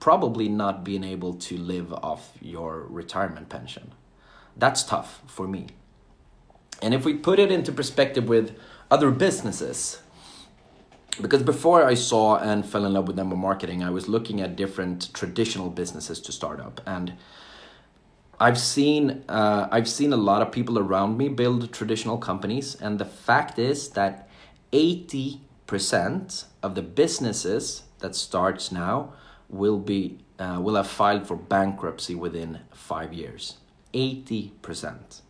probably 0.00 0.48
not 0.48 0.84
being 0.84 1.04
able 1.04 1.34
to 1.34 1.56
live 1.56 1.92
off 1.92 2.32
your 2.40 2.86
retirement 2.88 3.48
pension. 3.48 3.92
That's 4.56 4.82
tough 4.82 5.22
for 5.26 5.46
me. 5.46 5.68
And 6.80 6.94
if 6.94 7.04
we 7.04 7.14
put 7.14 7.38
it 7.38 7.50
into 7.50 7.72
perspective 7.72 8.28
with 8.28 8.56
other 8.90 9.10
businesses, 9.10 10.00
because 11.20 11.42
before 11.42 11.84
I 11.84 11.94
saw 11.94 12.38
and 12.38 12.64
fell 12.64 12.84
in 12.84 12.92
love 12.92 13.06
with 13.08 13.16
network 13.16 13.38
marketing, 13.38 13.82
I 13.82 13.90
was 13.90 14.08
looking 14.08 14.40
at 14.40 14.56
different 14.56 15.12
traditional 15.12 15.70
businesses 15.70 16.20
to 16.20 16.32
start 16.32 16.60
up. 16.60 16.80
And 16.86 17.14
I've 18.40 18.58
seen 18.58 19.24
uh, 19.28 19.68
I've 19.70 19.88
seen 19.88 20.12
a 20.12 20.16
lot 20.16 20.42
of 20.42 20.52
people 20.52 20.78
around 20.78 21.18
me 21.18 21.28
build 21.28 21.72
traditional 21.72 22.18
companies, 22.18 22.76
and 22.80 22.98
the 22.98 23.04
fact 23.04 23.58
is 23.58 23.90
that 23.90 24.28
eighty 24.72 25.40
percent 25.66 26.44
of 26.62 26.74
the 26.74 26.82
businesses 26.82 27.82
that 27.98 28.14
starts 28.14 28.70
now 28.70 29.12
will 29.48 29.78
be 29.78 30.18
uh, 30.38 30.58
will 30.60 30.76
have 30.76 30.86
filed 30.86 31.26
for 31.26 31.36
bankruptcy 31.36 32.14
within 32.14 32.60
five 32.72 33.12
years. 33.12 33.58
Eighty 33.92 34.52
percent, 34.62 35.22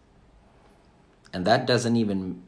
and 1.33 1.47
that 1.47 1.67
doesn't 1.67 1.97
even 1.97 2.43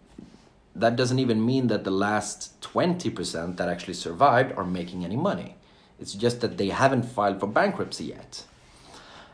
that 0.74 0.96
doesn't 0.96 1.18
even 1.18 1.44
mean 1.44 1.66
that 1.68 1.84
the 1.84 1.90
last 1.90 2.60
twenty 2.60 3.10
percent 3.10 3.56
that 3.56 3.68
actually 3.68 3.94
survived 3.94 4.52
are 4.56 4.64
making 4.64 5.04
any 5.04 5.16
money. 5.16 5.56
It's 5.98 6.14
just 6.14 6.40
that 6.40 6.56
they 6.56 6.68
haven't 6.68 7.02
filed 7.02 7.40
for 7.40 7.46
bankruptcy 7.46 8.04
yet. 8.04 8.44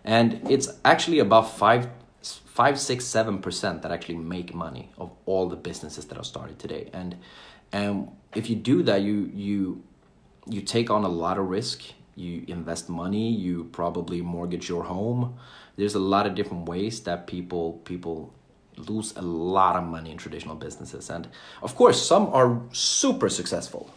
And 0.05 0.41
it's 0.51 0.69
actually 0.85 1.19
about 1.19 1.57
five 1.57 1.89
five 2.23 2.79
six 2.79 3.05
seven 3.05 3.39
percent 3.39 3.83
that 3.83 3.93
actually 3.93 4.17
make 4.17 4.55
money 4.55 4.91
of 4.97 5.11
all 5.27 5.49
the 5.49 5.57
businesses 5.57 6.07
that 6.07 6.19
are 6.19 6.25
started 6.25 6.59
today. 6.59 6.91
And 6.93 7.17
and 7.73 8.11
if 8.35 8.49
you 8.49 8.57
do 8.57 8.83
that 8.85 9.03
you 9.03 9.31
you 9.35 9.83
you 10.47 10.63
take 10.63 10.91
on 10.91 11.05
a 11.05 11.09
lot 11.09 11.39
of 11.39 11.49
risk. 11.49 11.83
You 12.19 12.45
invest 12.49 12.89
money. 12.89 13.31
You 13.31 13.65
probably 13.65 14.23
mortgage 14.23 14.71
your 14.71 14.85
home. 14.85 15.37
There's 15.77 15.95
a 15.95 15.99
lot 16.01 16.27
of 16.27 16.35
different 16.35 16.67
ways 16.67 17.01
that 17.03 17.27
people 17.27 17.75
people 17.85 18.33
lose 18.77 19.15
a 19.17 19.23
lot 19.23 19.77
of 19.77 19.85
money 19.85 20.11
in 20.11 20.19
traditional 20.19 20.55
businesses 20.55 21.09
and 21.11 21.29
of 21.63 21.75
course 21.75 22.07
some 22.07 22.29
are 22.29 22.61
super 22.73 23.29
successful 23.29 23.91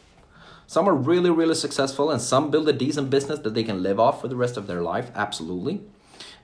some 0.67 0.88
are 0.88 0.95
really 0.95 1.29
really 1.29 1.55
successful 1.55 2.12
and 2.12 2.21
some 2.21 2.50
build 2.50 2.69
a 2.69 2.74
decent 2.74 3.09
business 3.09 3.39
that 3.39 3.53
they 3.53 3.63
can 3.63 3.83
live 3.83 4.00
off 4.00 4.21
for 4.21 4.27
the 4.27 4.36
rest 4.36 4.57
of 4.57 4.67
their 4.67 4.81
life 4.81 5.12
absolutely 5.15 5.81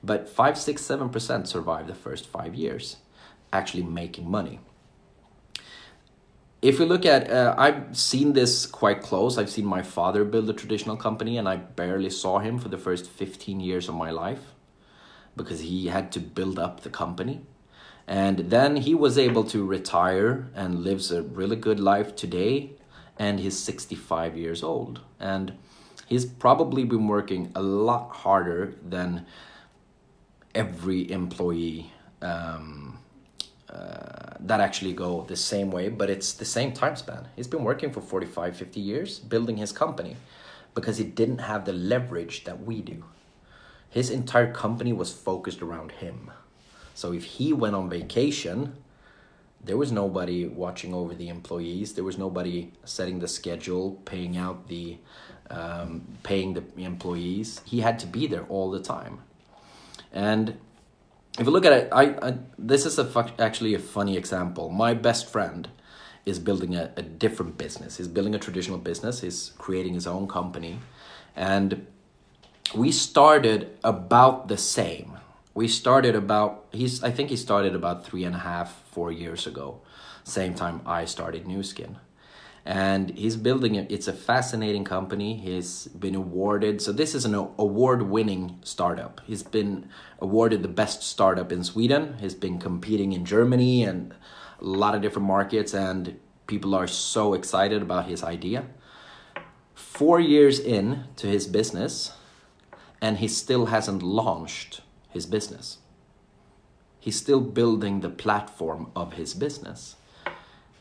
but 0.02 0.28
5, 0.28 0.58
6, 0.58 0.82
7% 0.82 1.46
survive 1.46 1.86
the 1.86 1.94
first 1.94 2.26
five 2.26 2.54
years, 2.54 2.96
actually 3.52 3.82
making 3.82 4.30
money. 4.30 4.60
If 6.62 6.78
we 6.78 6.86
look 6.86 7.04
at, 7.04 7.30
uh, 7.30 7.54
I've 7.58 7.96
seen 7.96 8.32
this 8.32 8.66
quite 8.66 9.02
close. 9.02 9.36
I've 9.36 9.50
seen 9.50 9.66
my 9.66 9.82
father 9.82 10.24
build 10.24 10.48
a 10.48 10.52
traditional 10.52 10.96
company, 10.96 11.36
and 11.36 11.48
I 11.48 11.56
barely 11.56 12.10
saw 12.10 12.38
him 12.38 12.58
for 12.58 12.68
the 12.68 12.78
first 12.78 13.08
15 13.08 13.60
years 13.60 13.88
of 13.88 13.94
my 13.94 14.10
life. 14.10 14.52
because 15.36 15.60
he 15.60 15.88
had 15.88 16.10
to 16.10 16.18
build 16.18 16.58
up 16.58 16.80
the 16.80 16.88
company. 16.88 17.42
And 18.06 18.50
then 18.50 18.76
he 18.76 18.94
was 18.94 19.18
able 19.18 19.44
to 19.44 19.64
retire 19.64 20.48
and 20.54 20.84
lives 20.84 21.10
a 21.10 21.22
really 21.22 21.56
good 21.56 21.80
life 21.80 22.14
today. 22.14 22.72
And 23.18 23.40
he's 23.40 23.58
65 23.58 24.36
years 24.36 24.62
old. 24.62 25.00
And 25.18 25.54
he's 26.06 26.24
probably 26.24 26.84
been 26.84 27.08
working 27.08 27.50
a 27.54 27.62
lot 27.62 28.10
harder 28.10 28.74
than 28.86 29.26
every 30.54 31.10
employee 31.10 31.92
um, 32.22 32.98
uh, 33.68 34.34
that 34.40 34.60
actually 34.60 34.92
go 34.92 35.24
the 35.28 35.36
same 35.36 35.70
way, 35.70 35.88
but 35.88 36.08
it's 36.08 36.32
the 36.32 36.44
same 36.44 36.72
time 36.72 36.96
span. 36.96 37.28
He's 37.36 37.48
been 37.48 37.64
working 37.64 37.92
for 37.92 38.00
45, 38.00 38.56
50 38.56 38.80
years 38.80 39.18
building 39.18 39.56
his 39.56 39.72
company 39.72 40.16
because 40.74 40.98
he 40.98 41.04
didn't 41.04 41.38
have 41.38 41.64
the 41.64 41.72
leverage 41.72 42.44
that 42.44 42.62
we 42.62 42.80
do. 42.80 43.04
His 43.90 44.10
entire 44.10 44.52
company 44.52 44.92
was 44.92 45.12
focused 45.12 45.62
around 45.62 45.92
him. 45.92 46.30
So 46.96 47.12
if 47.12 47.24
he 47.24 47.52
went 47.52 47.74
on 47.76 47.90
vacation, 47.90 48.72
there 49.62 49.76
was 49.76 49.92
nobody 49.92 50.46
watching 50.46 50.94
over 50.94 51.14
the 51.14 51.28
employees. 51.28 51.92
There 51.92 52.04
was 52.04 52.16
nobody 52.16 52.72
setting 52.84 53.18
the 53.18 53.28
schedule, 53.28 54.00
paying 54.06 54.38
out 54.38 54.68
the, 54.68 54.96
um, 55.50 56.06
paying 56.22 56.54
the 56.54 56.64
employees. 56.78 57.60
He 57.66 57.80
had 57.80 57.98
to 57.98 58.06
be 58.06 58.26
there 58.26 58.44
all 58.48 58.70
the 58.70 58.80
time. 58.80 59.18
And 60.10 60.56
if 61.38 61.44
you 61.44 61.52
look 61.52 61.66
at 61.66 61.72
it, 61.74 61.88
I, 61.92 62.04
I 62.26 62.38
this 62.58 62.86
is 62.86 62.98
a 62.98 63.04
fu- 63.04 63.34
actually 63.38 63.74
a 63.74 63.78
funny 63.78 64.16
example. 64.16 64.70
My 64.70 64.94
best 64.94 65.28
friend 65.28 65.68
is 66.24 66.38
building 66.38 66.74
a, 66.74 66.92
a 66.96 67.02
different 67.02 67.58
business. 67.58 67.98
He's 67.98 68.08
building 68.08 68.34
a 68.34 68.38
traditional 68.38 68.78
business. 68.78 69.20
He's 69.20 69.52
creating 69.58 69.92
his 69.92 70.06
own 70.06 70.28
company, 70.28 70.78
and 71.36 71.86
we 72.74 72.90
started 72.90 73.76
about 73.84 74.48
the 74.48 74.56
same. 74.56 75.15
We 75.56 75.68
started 75.68 76.14
about 76.14 76.66
he's 76.70 77.02
I 77.02 77.10
think 77.10 77.30
he 77.30 77.36
started 77.36 77.74
about 77.74 78.04
three 78.06 78.24
and 78.24 78.36
a 78.36 78.38
half 78.38 78.68
four 78.92 79.10
years 79.10 79.46
ago, 79.46 79.80
same 80.22 80.54
time 80.54 80.82
I 80.84 81.06
started 81.06 81.46
Nu 81.46 81.62
Skin 81.62 81.96
and 82.66 83.10
he's 83.16 83.36
building 83.36 83.76
it. 83.76 83.90
It's 83.90 84.08
a 84.08 84.12
fascinating 84.12 84.84
company. 84.84 85.36
He's 85.36 85.86
been 85.86 86.16
awarded. 86.16 86.82
So 86.82 86.90
this 86.90 87.14
is 87.14 87.24
an 87.24 87.34
award-winning 87.34 88.58
startup. 88.64 89.20
He's 89.24 89.44
been 89.44 89.88
awarded 90.18 90.62
the 90.62 90.68
best 90.68 91.04
startup 91.04 91.52
in 91.52 91.62
Sweden. 91.62 92.16
He's 92.18 92.34
been 92.34 92.58
competing 92.58 93.12
in 93.12 93.24
Germany 93.24 93.84
and 93.84 94.12
a 94.60 94.64
lot 94.64 94.96
of 94.96 95.00
different 95.00 95.28
markets, 95.28 95.74
and 95.74 96.18
people 96.48 96.74
are 96.74 96.88
so 96.88 97.34
excited 97.34 97.82
about 97.82 98.06
his 98.06 98.24
idea. 98.24 98.64
Four 99.74 100.18
years 100.18 100.58
in 100.58 101.04
to 101.16 101.28
his 101.28 101.46
business, 101.46 102.12
and 103.00 103.18
he 103.18 103.28
still 103.28 103.66
hasn't 103.66 104.02
launched 104.02 104.80
his 105.16 105.26
business. 105.26 105.78
He's 107.00 107.16
still 107.16 107.40
building 107.40 108.00
the 108.00 108.08
platform 108.08 108.90
of 108.94 109.14
his 109.14 109.34
business 109.34 109.96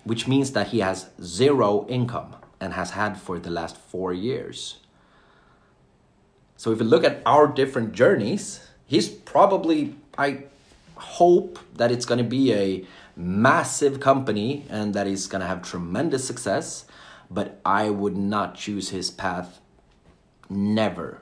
which 0.05 0.27
means 0.27 0.51
that 0.51 0.67
he 0.67 0.79
has 0.79 1.09
zero 1.21 1.85
income 1.89 2.35
and 2.61 2.73
has 2.73 2.91
had 2.91 3.19
for 3.19 3.37
the 3.37 3.49
last 3.49 3.75
four 3.75 4.13
years. 4.13 4.77
So 6.55 6.71
if 6.71 6.79
you 6.79 6.85
look 6.85 7.03
at 7.03 7.21
our 7.25 7.47
different 7.47 7.91
journeys, 7.91 8.65
he's 8.85 9.09
probably, 9.09 9.95
I 10.17 10.45
hope 10.95 11.59
that 11.73 11.91
it's 11.91 12.05
going 12.05 12.19
to 12.19 12.23
be 12.23 12.53
a 12.53 12.85
massive 13.17 13.99
company 13.99 14.65
and 14.69 14.93
that 14.93 15.07
he's 15.07 15.27
going 15.27 15.41
to 15.41 15.47
have 15.47 15.63
tremendous 15.63 16.25
success, 16.25 16.85
but 17.29 17.59
I 17.65 17.89
would 17.89 18.15
not 18.15 18.55
choose 18.55 18.89
his 18.89 19.09
path. 19.09 19.59
Never 20.47 21.21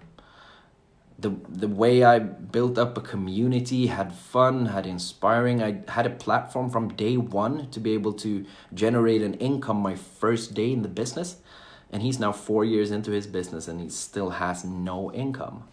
the 1.23 1.33
the 1.49 1.67
way 1.67 2.03
I 2.03 2.19
built 2.19 2.77
up 2.77 2.97
a 2.97 3.01
community, 3.01 3.87
had 3.87 4.13
fun, 4.13 4.67
had 4.67 4.85
inspiring. 4.85 5.63
I 5.63 5.81
had 5.87 6.05
a 6.05 6.11
platform 6.11 6.69
from 6.69 6.89
day 6.89 7.17
one 7.17 7.71
to 7.71 7.79
be 7.79 7.93
able 7.93 8.13
to 8.25 8.45
generate 8.73 9.23
an 9.23 9.33
income 9.35 9.77
my 9.77 9.95
first 9.95 10.53
day 10.53 10.71
in 10.71 10.83
the 10.83 10.89
business. 10.89 11.37
And 11.91 12.01
he's 12.01 12.19
now 12.19 12.31
four 12.31 12.65
years 12.65 12.91
into 12.91 13.11
his 13.11 13.27
business 13.27 13.67
and 13.67 13.79
he 13.79 13.89
still 13.89 14.31
has 14.31 14.65
no 14.65 15.11
income. 15.11 15.63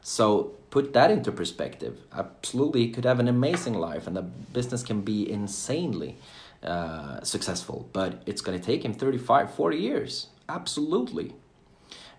So 0.00 0.54
put 0.70 0.92
that 0.94 1.10
into 1.10 1.30
perspective. 1.32 1.98
Absolutely, 2.12 2.86
he 2.86 2.90
could 2.90 3.04
have 3.04 3.20
an 3.20 3.28
amazing 3.28 3.74
life 3.74 4.06
and 4.06 4.16
the 4.16 4.22
business 4.22 4.82
can 4.82 5.02
be 5.02 5.30
insanely 5.30 6.16
uh, 6.62 7.20
successful, 7.22 7.88
but 7.92 8.22
it's 8.24 8.40
going 8.40 8.58
to 8.58 8.64
take 8.64 8.84
him 8.84 8.94
35, 8.94 9.52
40 9.54 9.76
years. 9.76 10.28
Absolutely. 10.48 11.34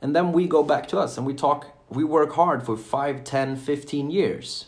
And 0.02 0.14
then 0.14 0.34
we 0.34 0.48
go 0.48 0.64
back 0.64 0.88
to 0.90 1.00
us 1.00 1.18
and 1.18 1.26
we 1.26 1.34
talk 1.34 1.73
we 1.90 2.04
work 2.04 2.34
hard 2.34 2.64
for 2.64 2.78
5, 2.78 3.24
10, 3.24 3.56
15 3.56 4.12
years. 4.12 4.68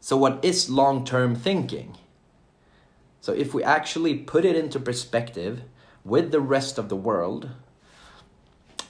So, 0.00 0.16
what 0.16 0.44
is 0.44 0.68
long 0.68 1.04
term 1.04 1.34
thinking? 1.34 1.96
So, 3.20 3.32
if 3.32 3.54
we 3.54 3.62
actually 3.62 4.16
put 4.16 4.44
it 4.44 4.56
into 4.56 4.80
perspective 4.80 5.62
with 6.04 6.32
the 6.32 6.40
rest 6.40 6.78
of 6.78 6.88
the 6.88 6.96
world, 6.96 7.50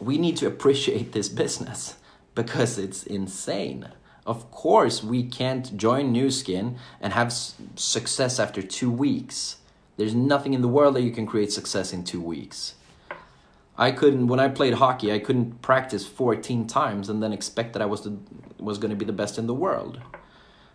we 0.01 0.19
need 0.19 0.37
to 0.39 0.47
appreciate 0.47 1.13
this 1.13 1.29
business 1.29 1.97
because 2.35 2.79
it's 2.79 3.05
insane. 3.05 3.89
Of 4.25 4.51
course, 4.51 5.03
we 5.03 5.25
can't 5.25 5.77
join 5.77 6.13
Nu 6.13 6.31
Skin 6.31 6.77
and 7.01 7.13
have 7.13 7.33
success 7.33 8.39
after 8.39 8.63
two 8.63 8.91
weeks. 8.91 9.57
There's 9.97 10.15
nothing 10.15 10.55
in 10.55 10.63
the 10.63 10.69
world 10.69 10.95
that 10.95 11.03
you 11.03 11.11
can 11.11 11.27
create 11.27 11.53
success 11.53 11.93
in 11.93 12.05
two 12.05 12.21
weeks. 12.21 12.75
I 13.83 13.91
couldn't 13.91 14.29
when 14.29 14.39
I 14.39 14.47
played 14.47 14.75
hockey. 14.75 15.13
I 15.13 15.19
couldn't 15.19 15.61
practice 15.61 16.07
14 16.07 16.69
times 16.69 17.09
and 17.09 17.21
then 17.21 17.33
expect 17.33 17.73
that 17.73 17.83
I 17.83 17.87
was 17.87 18.03
the, 18.03 18.17
was 18.61 18.79
going 18.79 18.91
to 18.91 18.97
be 18.97 19.05
the 19.05 19.13
best 19.13 19.39
in 19.39 19.49
the 19.49 19.55
world. 19.55 20.01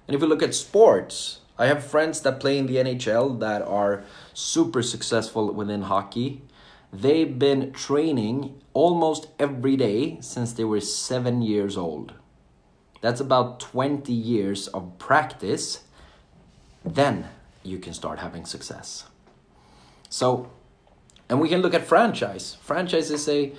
And 0.06 0.14
if 0.14 0.22
we 0.22 0.28
look 0.28 0.44
at 0.44 0.54
sports, 0.54 1.40
I 1.58 1.68
have 1.68 1.86
friends 1.86 2.20
that 2.22 2.42
play 2.42 2.58
in 2.58 2.68
the 2.68 2.76
NHL 2.76 3.40
that 3.40 3.62
are 3.62 4.04
super 4.34 4.82
successful 4.84 5.54
within 5.54 5.84
hockey. 5.84 6.42
They've 6.92 7.40
been 7.40 7.72
training 7.72 8.60
almost 8.74 9.28
every 9.40 9.78
day 9.78 10.18
since 10.20 10.52
they 10.52 10.66
were 10.66 10.82
7 10.82 11.42
years 11.42 11.78
old. 11.78 12.14
That's 13.00 13.22
about 13.22 13.62
20 13.62 14.12
years 14.12 14.68
of 14.68 15.00
practice. 15.00 15.86
Then 16.84 17.30
you 17.64 17.80
can 17.80 17.94
start 17.94 18.20
having 18.20 18.44
success. 18.44 19.06
So 20.10 20.50
and 21.30 21.40
we 21.40 21.50
can 21.50 21.62
look 21.62 21.74
at 21.74 21.86
franchise. 21.86 22.58
Franchise 22.62 23.12
is 23.12 23.28
a 23.28 23.54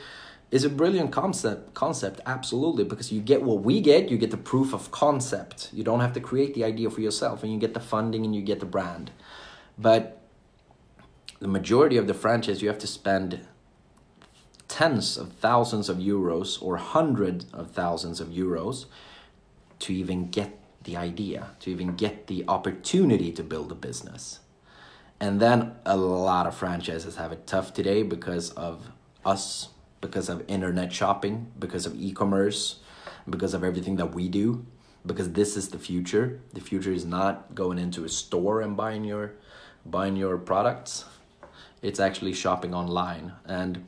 is 0.51 0.65
a 0.65 0.71
brilliant 0.71 1.13
concept 1.13 1.75
concept 1.75 2.21
absolutely 2.25 2.83
because 2.83 3.13
you 3.13 3.21
get 3.21 3.43
what 3.43 3.63
we 3.63 3.81
get 3.81 4.09
you 4.09 4.17
get 4.17 4.31
the 4.31 4.37
proof 4.37 4.73
of 4.73 4.91
concept. 4.91 5.69
You 5.73 5.85
don't 5.85 6.01
have 6.01 6.15
to 6.15 6.21
create 6.21 6.55
the 6.55 6.65
idea 6.65 6.89
for 6.91 7.01
yourself 7.01 7.43
and 7.43 7.53
you 7.53 7.59
get 7.59 7.75
the 7.75 7.81
funding 7.81 8.25
and 8.25 8.35
you 8.35 8.43
get 8.43 8.61
the 8.61 8.67
brand. 8.67 9.11
But 9.77 10.23
the 11.41 11.49
majority 11.49 11.97
of 11.97 12.07
the 12.07 12.15
franchise 12.15 12.63
you 12.63 12.69
have 12.69 12.79
to 12.79 12.87
spend 12.87 13.47
tens 14.69 15.17
of 15.17 15.33
thousands 15.35 15.89
of 15.89 15.99
euros 15.99 16.61
or 16.63 16.77
hundreds 16.77 17.47
of 17.53 17.71
thousands 17.71 18.21
of 18.21 18.29
euros 18.29 18.87
to 19.79 19.95
even 19.95 20.31
get 20.31 20.59
the 20.85 20.97
idea 20.97 21.51
to 21.61 21.71
even 21.71 21.95
get 21.95 22.27
the 22.27 22.45
opportunity 22.49 23.31
to 23.33 23.43
build 23.43 23.71
a 23.71 23.75
business 23.75 24.41
and 25.21 25.41
then 25.41 25.73
a 25.85 25.97
lot 25.97 26.47
of 26.47 26.55
franchises 26.55 27.17
have 27.17 27.33
it 27.33 27.47
tough 27.47 27.75
today 27.75 28.03
because 28.03 28.51
of 28.51 28.93
us, 29.25 29.69
because 30.01 30.29
of 30.29 30.45
internet 30.49 30.93
shopping, 30.93 31.51
because 31.59 31.87
of 31.87 31.95
e 31.97 32.13
commerce, 32.13 32.81
because 33.29 33.53
of 33.53 33.65
everything 33.65 33.97
that 33.97 34.15
we 34.15 34.29
do. 34.29 34.65
Because 35.05 35.33
this 35.33 35.57
is 35.57 35.71
the 35.71 35.79
future. 35.79 36.41
The 36.53 36.61
future 36.61 36.93
is 36.93 37.05
not 37.05 37.55
going 37.55 37.79
into 37.79 38.05
a 38.05 38.09
store 38.09 38.61
and 38.61 38.77
buying 38.77 39.05
your 39.05 39.33
buying 39.85 40.17
your 40.17 40.37
products. 40.39 41.05
It's 41.83 41.99
actually 41.99 42.35
shopping 42.35 42.75
online. 42.75 43.33
And 43.45 43.87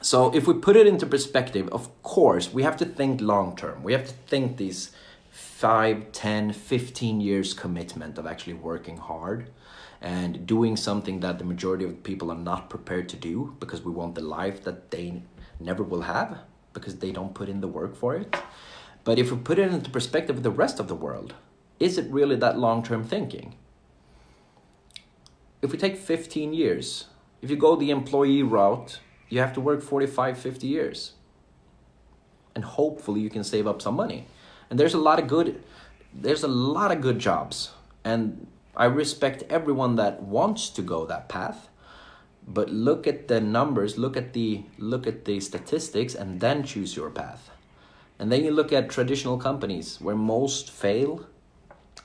so 0.00 0.32
if 0.34 0.46
we 0.46 0.54
put 0.54 0.76
it 0.76 0.86
into 0.86 1.06
perspective, 1.06 1.68
of 1.72 2.02
course, 2.02 2.52
we 2.52 2.62
have 2.62 2.76
to 2.78 2.84
think 2.84 3.20
long 3.20 3.56
term. 3.56 3.82
We 3.82 3.92
have 3.92 4.06
to 4.06 4.12
think 4.12 4.56
these 4.56 4.90
5, 5.30 6.12
10, 6.12 6.52
15 6.52 7.20
years 7.20 7.54
commitment 7.54 8.18
of 8.18 8.26
actually 8.26 8.54
working 8.54 8.98
hard 8.98 9.50
and 10.00 10.46
doing 10.46 10.76
something 10.76 11.20
that 11.20 11.38
the 11.38 11.44
majority 11.44 11.84
of 11.84 12.02
people 12.02 12.30
are 12.30 12.38
not 12.38 12.70
prepared 12.70 13.08
to 13.08 13.16
do 13.16 13.56
because 13.60 13.82
we 13.82 13.92
want 13.92 14.14
the 14.14 14.20
life 14.20 14.62
that 14.64 14.90
they 14.90 15.22
never 15.58 15.82
will 15.82 16.02
have 16.02 16.38
because 16.72 16.98
they 16.98 17.12
don't 17.12 17.34
put 17.34 17.48
in 17.48 17.60
the 17.60 17.68
work 17.68 17.96
for 17.96 18.14
it. 18.14 18.36
But 19.04 19.18
if 19.18 19.30
we 19.30 19.38
put 19.38 19.58
it 19.58 19.72
into 19.72 19.90
perspective 19.90 20.36
with 20.36 20.42
the 20.42 20.50
rest 20.50 20.78
of 20.78 20.88
the 20.88 20.94
world, 20.94 21.34
is 21.78 21.96
it 21.98 22.10
really 22.10 22.36
that 22.36 22.58
long 22.58 22.82
term 22.82 23.04
thinking? 23.04 23.54
If 25.62 25.72
we 25.72 25.78
take 25.78 25.96
15 25.96 26.52
years, 26.52 27.06
if 27.40 27.50
you 27.50 27.56
go 27.56 27.76
the 27.76 27.90
employee 27.90 28.42
route, 28.42 29.00
you 29.28 29.40
have 29.40 29.52
to 29.54 29.60
work 29.60 29.82
45, 29.82 30.38
50 30.38 30.66
years. 30.66 31.12
And 32.54 32.64
hopefully 32.64 33.20
you 33.20 33.30
can 33.30 33.44
save 33.44 33.66
up 33.66 33.82
some 33.82 33.94
money. 33.94 34.26
And 34.70 34.78
there's 34.78 34.94
a 34.94 34.98
lot 34.98 35.18
of 35.18 35.28
good 35.28 35.62
there's 36.18 36.42
a 36.42 36.48
lot 36.48 36.90
of 36.92 37.00
good 37.02 37.18
jobs 37.18 37.72
and 38.02 38.46
I 38.76 38.84
respect 38.84 39.44
everyone 39.48 39.96
that 39.96 40.22
wants 40.22 40.68
to 40.70 40.82
go 40.82 41.06
that 41.06 41.28
path, 41.28 41.68
but 42.46 42.68
look 42.68 43.06
at 43.06 43.26
the 43.28 43.40
numbers, 43.40 43.96
look 43.96 44.16
at 44.16 44.34
the 44.34 44.64
look 44.78 45.06
at 45.06 45.24
the 45.24 45.40
statistics 45.40 46.14
and 46.14 46.40
then 46.40 46.62
choose 46.62 46.94
your 46.94 47.10
path. 47.10 47.50
And 48.18 48.30
then 48.30 48.44
you 48.44 48.50
look 48.50 48.72
at 48.72 48.90
traditional 48.90 49.38
companies 49.38 49.98
where 50.00 50.14
most 50.14 50.70
fail, 50.70 51.26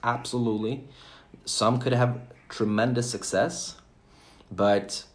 absolutely. 0.04 0.88
Some 1.46 1.80
could 1.80 1.94
have 1.94 2.22
tremendous 2.48 3.10
success, 3.10 3.76
but 4.50 5.06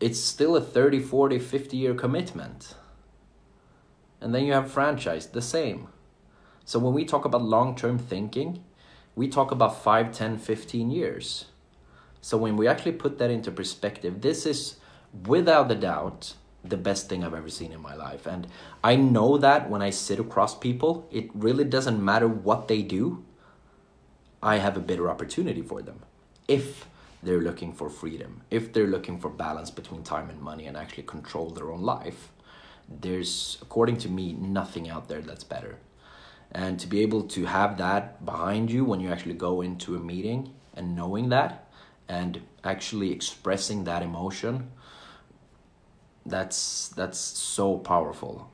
it's 0.00 0.18
still 0.18 0.56
a 0.56 0.60
30, 0.60 1.00
40, 1.00 1.38
50 1.38 1.76
year 1.76 1.94
commitment. 1.94 2.74
And 4.20 4.34
then 4.34 4.44
you 4.44 4.52
have 4.52 4.70
franchise, 4.70 5.26
the 5.26 5.42
same. 5.42 5.88
So 6.64 6.78
when 6.78 6.92
we 6.92 7.04
talk 7.04 7.24
about 7.24 7.42
long 7.42 7.74
term 7.74 7.98
thinking, 7.98 8.62
we 9.14 9.28
talk 9.28 9.50
about 9.50 9.82
5, 9.82 10.12
10, 10.12 10.38
15 10.38 10.90
years. 10.90 11.46
So 12.20 12.36
when 12.36 12.56
we 12.56 12.68
actually 12.68 12.92
put 12.92 13.18
that 13.18 13.30
into 13.30 13.50
perspective, 13.50 14.20
this 14.20 14.46
is 14.46 14.76
without 15.26 15.70
a 15.70 15.74
doubt 15.74 16.34
the 16.62 16.76
best 16.76 17.08
thing 17.08 17.24
I've 17.24 17.34
ever 17.34 17.48
seen 17.48 17.72
in 17.72 17.80
my 17.80 17.94
life. 17.94 18.26
And 18.26 18.46
I 18.84 18.96
know 18.96 19.38
that 19.38 19.70
when 19.70 19.82
I 19.82 19.90
sit 19.90 20.18
across 20.18 20.54
people, 20.54 21.08
it 21.10 21.30
really 21.34 21.64
doesn't 21.64 22.04
matter 22.04 22.28
what 22.28 22.68
they 22.68 22.82
do, 22.82 23.24
I 24.42 24.56
have 24.56 24.76
a 24.76 24.80
better 24.80 25.10
opportunity 25.10 25.62
for 25.62 25.82
them. 25.82 26.00
If 26.48 26.86
they're 27.22 27.40
looking 27.40 27.72
for 27.72 27.88
freedom, 27.88 28.42
if 28.50 28.72
they're 28.72 28.86
looking 28.86 29.18
for 29.18 29.30
balance 29.30 29.70
between 29.70 30.02
time 30.02 30.30
and 30.30 30.40
money 30.40 30.66
and 30.66 30.76
actually 30.76 31.04
control 31.04 31.50
their 31.50 31.70
own 31.70 31.82
life, 31.82 32.30
there's, 32.88 33.58
according 33.62 33.98
to 33.98 34.08
me, 34.08 34.32
nothing 34.32 34.88
out 34.90 35.08
there 35.08 35.20
that's 35.20 35.44
better. 35.44 35.78
And 36.52 36.80
to 36.80 36.86
be 36.86 37.00
able 37.02 37.22
to 37.24 37.44
have 37.44 37.78
that 37.78 38.24
behind 38.24 38.70
you 38.70 38.84
when 38.84 39.00
you 39.00 39.10
actually 39.10 39.34
go 39.34 39.60
into 39.60 39.94
a 39.94 40.00
meeting 40.00 40.52
and 40.74 40.96
knowing 40.96 41.28
that 41.28 41.68
and 42.08 42.40
actually 42.64 43.12
expressing 43.12 43.84
that 43.84 44.02
emotion, 44.02 44.70
that's 46.26 46.88
that's 46.88 47.18
so 47.18 47.78
powerful. 47.78 48.50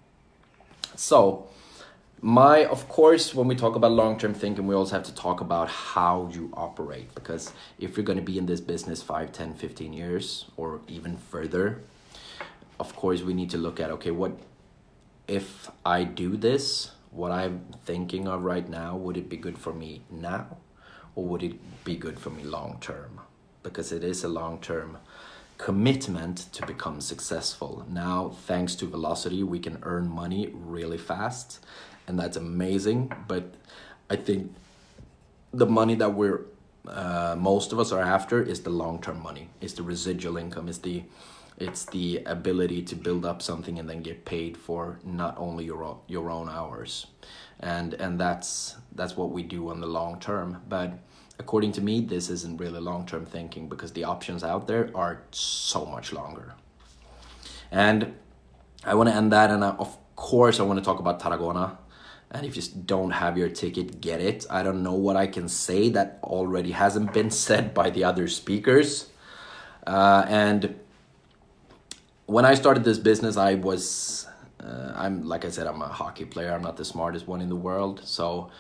So, 0.94 1.48
my 2.22 2.64
of 2.64 2.88
course 2.88 3.34
when 3.34 3.46
we 3.46 3.54
talk 3.54 3.76
about 3.76 3.92
long-term 3.92 4.32
thinking 4.32 4.66
we 4.66 4.74
also 4.74 4.94
have 4.94 5.02
to 5.04 5.14
talk 5.14 5.40
about 5.40 5.68
how 5.68 6.30
you 6.32 6.50
operate 6.54 7.14
because 7.14 7.52
if 7.78 7.96
you're 7.96 8.04
going 8.04 8.18
to 8.18 8.24
be 8.24 8.38
in 8.38 8.46
this 8.46 8.60
business 8.60 9.02
5 9.02 9.32
10 9.32 9.54
15 9.54 9.92
years 9.92 10.46
or 10.56 10.80
even 10.88 11.18
further 11.18 11.82
of 12.80 12.96
course 12.96 13.20
we 13.20 13.34
need 13.34 13.50
to 13.50 13.58
look 13.58 13.78
at 13.78 13.90
okay 13.90 14.10
what 14.10 14.32
if 15.28 15.70
i 15.84 16.04
do 16.04 16.38
this 16.38 16.92
what 17.16 17.32
i'm 17.32 17.64
thinking 17.84 18.28
of 18.28 18.42
right 18.42 18.68
now 18.68 18.96
would 18.96 19.16
it 19.16 19.28
be 19.28 19.36
good 19.36 19.58
for 19.58 19.72
me 19.72 20.02
now 20.10 20.56
or 21.14 21.24
would 21.24 21.42
it 21.42 21.84
be 21.84 21.96
good 21.96 22.18
for 22.18 22.30
me 22.30 22.42
long 22.42 22.78
term 22.80 23.20
because 23.62 23.90
it 23.92 24.04
is 24.04 24.22
a 24.22 24.28
long 24.28 24.60
term 24.60 24.98
commitment 25.58 26.52
to 26.52 26.64
become 26.66 27.00
successful 27.00 27.86
now 27.88 28.28
thanks 28.46 28.74
to 28.74 28.86
velocity 28.86 29.42
we 29.42 29.58
can 29.58 29.78
earn 29.82 30.06
money 30.08 30.50
really 30.52 30.98
fast 30.98 31.60
and 32.06 32.18
that's 32.18 32.36
amazing. 32.36 33.12
But 33.26 33.54
I 34.08 34.16
think 34.16 34.54
the 35.52 35.66
money 35.66 35.94
that 35.96 36.14
we're 36.14 36.42
uh, 36.88 37.36
most 37.38 37.72
of 37.72 37.78
us 37.78 37.92
are 37.92 38.00
after 38.00 38.42
is 38.42 38.60
the 38.60 38.70
long 38.70 39.00
term 39.00 39.22
money. 39.22 39.48
Is 39.60 39.74
the 39.74 39.82
residual 39.82 40.36
income. 40.36 40.68
Is 40.68 40.78
the 40.78 41.04
it's 41.58 41.86
the 41.86 42.22
ability 42.26 42.82
to 42.82 42.94
build 42.94 43.24
up 43.24 43.40
something 43.40 43.78
and 43.78 43.88
then 43.88 44.02
get 44.02 44.24
paid 44.24 44.56
for 44.56 44.98
not 45.04 45.36
only 45.38 45.64
your 45.64 45.98
your 46.06 46.30
own 46.30 46.48
hours, 46.48 47.06
and 47.60 47.94
and 47.94 48.20
that's 48.20 48.76
that's 48.94 49.16
what 49.16 49.30
we 49.30 49.42
do 49.42 49.70
on 49.70 49.80
the 49.80 49.86
long 49.86 50.20
term. 50.20 50.62
But 50.68 50.98
according 51.38 51.72
to 51.72 51.80
me, 51.80 52.00
this 52.00 52.28
isn't 52.30 52.58
really 52.58 52.80
long 52.80 53.06
term 53.06 53.24
thinking 53.26 53.68
because 53.68 53.92
the 53.92 54.04
options 54.04 54.44
out 54.44 54.66
there 54.66 54.90
are 54.94 55.22
so 55.30 55.86
much 55.86 56.12
longer. 56.12 56.54
And 57.70 58.14
I 58.84 58.94
want 58.94 59.08
to 59.08 59.14
end 59.14 59.32
that, 59.32 59.50
and 59.50 59.64
I, 59.64 59.70
of 59.70 59.96
course 60.14 60.60
I 60.60 60.62
want 60.62 60.78
to 60.78 60.84
talk 60.84 61.00
about 61.00 61.20
Tarragona 61.20 61.78
and 62.30 62.44
if 62.44 62.56
you 62.56 62.62
just 62.62 62.86
don't 62.86 63.12
have 63.12 63.38
your 63.38 63.48
ticket, 63.48 64.00
get 64.00 64.20
it. 64.20 64.46
I 64.50 64.62
don't 64.62 64.82
know 64.82 64.94
what 64.94 65.16
I 65.16 65.26
can 65.26 65.48
say 65.48 65.88
that 65.90 66.18
already 66.22 66.72
hasn't 66.72 67.12
been 67.12 67.30
said 67.46 67.72
by 67.72 67.90
the 67.90 68.04
other 68.04 68.28
speakers. 68.28 69.08
Uh, 69.86 70.24
and 70.28 70.78
when 72.26 72.44
I 72.44 72.54
started 72.54 72.84
this 72.84 72.98
business, 72.98 73.36
I 73.36 73.54
was, 73.54 74.26
uh, 74.60 74.92
I'm 74.96 75.26
like 75.28 75.44
I 75.44 75.50
said, 75.50 75.66
I'm 75.66 75.80
a 75.80 75.88
hockey 75.88 76.24
player. 76.24 76.52
I'm 76.52 76.62
not 76.62 76.76
the 76.76 76.84
smartest 76.84 77.28
one 77.28 77.40
in 77.40 77.48
the 77.48 77.56
world, 77.56 78.00
so 78.04 78.50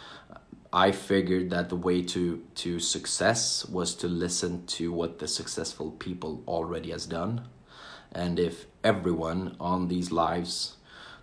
I 0.72 0.92
figured 0.92 1.50
that 1.50 1.68
the 1.68 1.76
way 1.76 2.02
to 2.02 2.44
to 2.56 2.78
success 2.78 3.66
was 3.66 3.94
to 3.96 4.08
listen 4.08 4.66
to 4.66 4.92
what 4.92 5.18
the 5.18 5.26
successful 5.26 5.90
people 5.92 6.44
already 6.46 6.90
has 6.92 7.06
done, 7.06 7.48
and 8.12 8.38
if 8.38 8.66
everyone 8.84 9.56
on 9.58 9.88
these 9.88 10.12
lives 10.12 10.75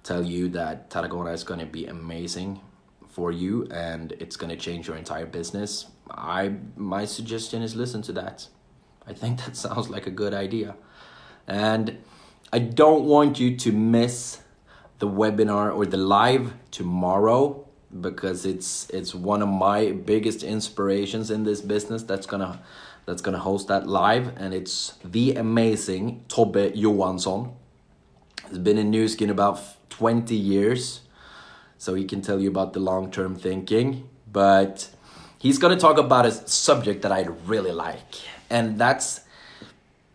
tell 0.04 0.24
you 0.24 0.50
that 0.50 0.90
Tarragona 0.90 1.32
is 1.32 1.44
going 1.44 1.60
to 1.60 1.66
be 1.66 1.88
amazing 1.88 2.60
for 3.08 3.32
you 3.32 3.68
and 3.72 4.12
it's 4.14 4.36
going 4.36 4.50
to 4.50 4.56
change 4.56 4.88
your 4.88 4.98
entire 4.98 5.26
business, 5.26 5.88
I 6.10 6.56
my 6.76 7.06
suggestion 7.06 7.62
is 7.62 7.76
listen 7.76 8.02
to 8.04 8.14
that. 8.14 8.48
I 9.08 9.14
think 9.14 9.40
that 9.46 9.56
sounds 9.56 9.90
like 9.90 10.08
a 10.08 10.12
good 10.12 10.34
idea. 10.34 10.76
And 11.48 11.98
I 12.52 12.60
don't 12.60 13.06
want 13.06 13.40
you 13.40 13.58
to 13.58 13.72
miss 13.72 14.40
the 15.00 15.08
webinar 15.08 15.76
or 15.76 15.86
the 15.86 15.98
live 15.98 16.54
tomorrow 16.72 17.68
because 18.02 18.46
it's 18.46 18.90
it's 18.90 19.14
one 19.14 19.42
of 19.42 19.50
my 19.50 19.92
biggest 19.92 20.44
inspirations 20.44 21.30
in 21.30 21.44
this 21.44 21.62
business 21.62 22.04
that's 22.04 22.26
to 22.42 22.60
that's 23.06 23.22
to 23.22 23.40
host 23.40 23.68
that 23.68 23.86
live 23.86 24.34
and 24.38 24.54
it's 24.54 24.94
the 25.04 25.36
amazing 25.36 26.24
Tobbe 26.28 26.74
Johansson. 26.76 27.52
He's 28.50 28.58
been 28.58 28.78
in 28.78 28.92
Nu 28.92 29.08
Skin 29.08 29.30
about 29.30 29.60
20 29.90 30.36
years. 30.36 31.02
So 31.78 31.96
he 31.96 32.06
can 32.06 32.22
tell 32.22 32.40
you 32.40 32.50
about 32.50 32.74
the 32.74 32.80
long 32.80 33.12
term 33.12 33.36
thinking. 33.36 34.10
But 34.32 34.90
he's 35.38 35.58
going 35.58 35.76
to 35.76 35.80
talk 35.80 35.98
about 35.98 36.26
a 36.26 36.32
subject 36.32 37.02
that 37.04 37.12
I 37.12 37.24
really 37.46 37.72
like. 37.72 38.16
And 38.50 38.78
that's 38.78 39.22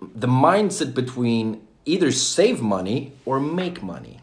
the 0.00 0.26
mindset 0.26 0.94
between 0.94 1.66
either 1.84 2.10
save 2.12 2.60
money 2.60 3.12
or 3.24 3.40
make 3.40 3.82
money. 3.82 4.20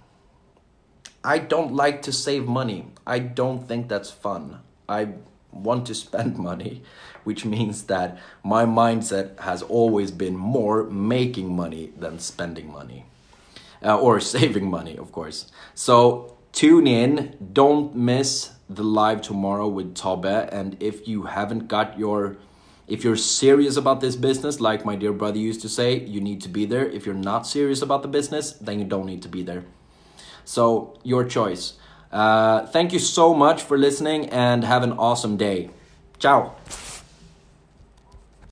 I 1.24 1.40
don't 1.40 1.74
like 1.74 2.02
to 2.04 2.12
save 2.12 2.46
money. 2.46 2.88
I 3.08 3.20
don't 3.20 3.68
think 3.68 3.90
that's 3.90 4.12
fun. 4.12 4.60
I 4.88 5.10
want 5.52 5.88
to 5.88 5.96
spend 5.96 6.38
money, 6.50 6.84
which 7.24 7.46
means 7.46 7.84
that 7.84 8.18
my 8.44 8.66
mindset 8.66 9.40
has 9.40 9.62
always 9.62 10.12
been 10.12 10.36
more 10.36 10.84
making 10.84 11.56
money 11.56 11.92
than 11.98 12.20
spending 12.20 12.72
money 12.72 13.06
uh, 13.86 13.98
or 13.98 14.20
saving 14.36 14.70
money, 14.70 14.98
of 14.98 15.12
course. 15.12 15.52
So 15.74 16.36
tune 16.52 16.88
in. 16.88 17.38
Don't 17.54 17.96
miss 17.96 18.52
the 18.70 18.84
live 18.84 19.22
tomorrow 19.22 19.68
with 19.68 19.96
Tobbe. 19.96 20.50
And 20.52 20.76
if 20.82 21.08
you 21.08 21.24
haven't 21.24 21.68
got 21.68 21.98
your, 22.00 22.38
if 22.88 23.04
you're 23.04 23.16
serious 23.16 23.78
about 23.78 24.02
this 24.02 24.16
business, 24.16 24.60
like 24.60 24.86
my 24.86 24.96
dear 24.96 25.14
brother 25.14 25.38
used 25.38 25.62
to 25.62 25.70
say, 25.70 26.00
you 26.00 26.20
need 26.20 26.42
to 26.42 26.50
be 26.50 26.66
there. 26.66 26.86
If 26.86 27.06
you're 27.06 27.16
not 27.16 27.46
serious 27.46 27.82
about 27.82 28.02
the 28.02 28.08
business, 28.08 28.54
then 28.54 28.80
you 28.80 28.86
don't 28.86 29.06
need 29.06 29.22
to 29.22 29.30
be 29.30 29.44
there. 29.44 29.64
So 30.46 30.98
your 31.04 31.24
choice. 31.26 31.74
Uh, 32.12 32.66
thank 32.68 32.94
you 32.94 33.00
so 33.00 33.34
much 33.34 33.62
for 33.62 33.78
listening 33.78 34.30
and 34.30 34.64
have 34.64 34.84
an 34.84 34.94
awesome 34.94 35.38
day. 35.38 35.70
Ciao. 36.18 36.56